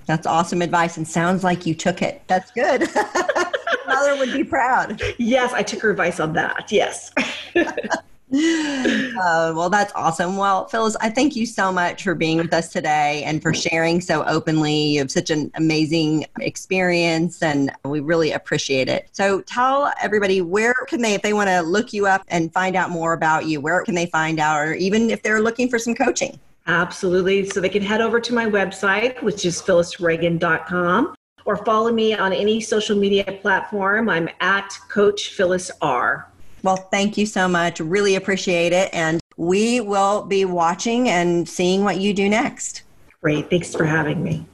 That's 0.07 0.27
awesome 0.27 0.63
advice 0.63 0.97
and 0.97 1.07
sounds 1.07 1.45
like 1.45 1.67
you 1.67 1.75
took 1.75 2.03
it. 2.03 2.23
That's 2.27 2.51
good. 2.51 2.89
Mother 3.87 4.17
would 4.17 4.33
be 4.33 4.45
proud. 4.45 5.01
Yes, 5.19 5.53
I 5.53 5.63
took 5.63 5.81
her 5.81 5.91
advice 5.91 6.21
on 6.21 6.33
that. 6.35 6.71
Yes. 6.71 7.13
uh, 8.35 9.53
well, 9.55 9.69
that's 9.69 9.93
awesome. 9.95 10.39
Well, 10.39 10.67
Phyllis, 10.69 10.97
I 11.03 11.11
thank 11.11 11.37
you 11.37 11.45
so 11.45 11.71
much 11.71 12.03
for 12.03 12.15
being 12.15 12.39
with 12.39 12.55
us 12.55 12.71
today 12.71 13.23
and 13.25 13.43
for 13.43 13.53
sharing 13.53 14.01
so 14.01 14.25
openly. 14.25 14.95
You 14.95 15.01
have 15.01 15.11
such 15.11 15.29
an 15.29 15.51
amazing 15.55 16.25
experience, 16.41 17.43
and 17.43 17.71
we 17.85 18.01
really 18.01 18.33
appreciate 18.33 18.89
it. 18.89 19.09
So, 19.13 19.43
tell 19.43 19.93
everybody 20.01 20.41
where 20.41 20.75
can 20.89 21.03
they, 21.03 21.13
if 21.13 21.21
they 21.21 21.35
want 21.35 21.51
to 21.51 21.61
look 21.61 21.93
you 21.93 22.07
up 22.07 22.23
and 22.29 22.51
find 22.55 22.75
out 22.75 22.89
more 22.89 23.13
about 23.13 23.47
you, 23.47 23.61
where 23.61 23.83
can 23.85 23.95
they 23.95 24.07
find 24.07 24.41
out, 24.41 24.61
or 24.61 24.75
even 24.75 25.11
if 25.11 25.23
they're 25.23 25.43
looking 25.43 25.69
for 25.69 25.79
some 25.79 25.95
coaching? 25.95 26.41
Absolutely. 26.67 27.51
So, 27.51 27.61
they 27.61 27.69
can 27.69 27.83
head 27.83 28.01
over 28.01 28.19
to 28.19 28.33
my 28.33 28.47
website, 28.47 29.23
which 29.23 29.45
is 29.45 29.61
phyllisreagan.com 29.61 31.15
or 31.45 31.57
follow 31.65 31.93
me 31.93 32.15
on 32.15 32.33
any 32.33 32.61
social 32.61 32.97
media 32.97 33.25
platform. 33.43 34.09
I'm 34.09 34.29
at 34.41 34.75
Coach 34.89 35.31
Phyllis 35.31 35.71
R. 35.83 36.32
Well, 36.63 36.77
thank 36.77 37.19
you 37.19 37.27
so 37.27 37.49
much. 37.49 37.81
Really 37.81 38.15
appreciate 38.15 38.73
it. 38.73 38.91
And 38.93 39.21
we 39.37 39.81
will 39.81 40.25
be 40.25 40.45
watching 40.45 41.09
and 41.09 41.49
seeing 41.49 41.85
what 41.85 42.01
you 42.01 42.15
do 42.15 42.29
next. 42.29 42.83
Great. 43.21 43.51
Thanks 43.51 43.75
for 43.75 43.85
having 43.85 44.23
me. 44.23 44.47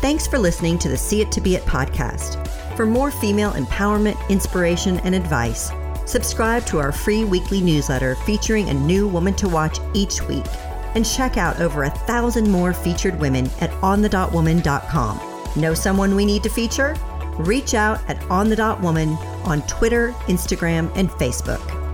Thanks 0.00 0.26
for 0.26 0.38
listening 0.38 0.78
to 0.80 0.88
the 0.88 0.96
See 0.96 1.20
It 1.20 1.32
to 1.32 1.40
Be 1.40 1.56
It 1.56 1.62
podcast. 1.62 2.46
For 2.76 2.86
more 2.86 3.10
female 3.10 3.52
empowerment, 3.52 4.16
inspiration, 4.28 4.98
and 5.00 5.14
advice, 5.14 5.72
subscribe 6.04 6.66
to 6.66 6.78
our 6.78 6.92
free 6.92 7.24
weekly 7.24 7.60
newsletter 7.60 8.14
featuring 8.14 8.68
a 8.68 8.74
new 8.74 9.08
woman 9.08 9.34
to 9.36 9.48
watch 9.48 9.78
each 9.94 10.22
week. 10.28 10.44
And 10.94 11.04
check 11.04 11.36
out 11.36 11.60
over 11.60 11.84
a 11.84 11.90
thousand 11.90 12.48
more 12.50 12.72
featured 12.72 13.18
women 13.18 13.46
at 13.60 13.70
onthedotwoman.com. 13.82 15.20
Know 15.56 15.74
someone 15.74 16.14
we 16.14 16.24
need 16.24 16.42
to 16.42 16.50
feature? 16.50 16.94
Reach 17.38 17.74
out 17.74 18.00
at 18.08 18.22
On 18.30 18.48
the 18.48 18.56
Dot 18.56 18.80
Woman 18.80 19.10
on 19.44 19.62
Twitter, 19.62 20.12
Instagram, 20.28 20.90
and 20.96 21.10
Facebook. 21.10 21.85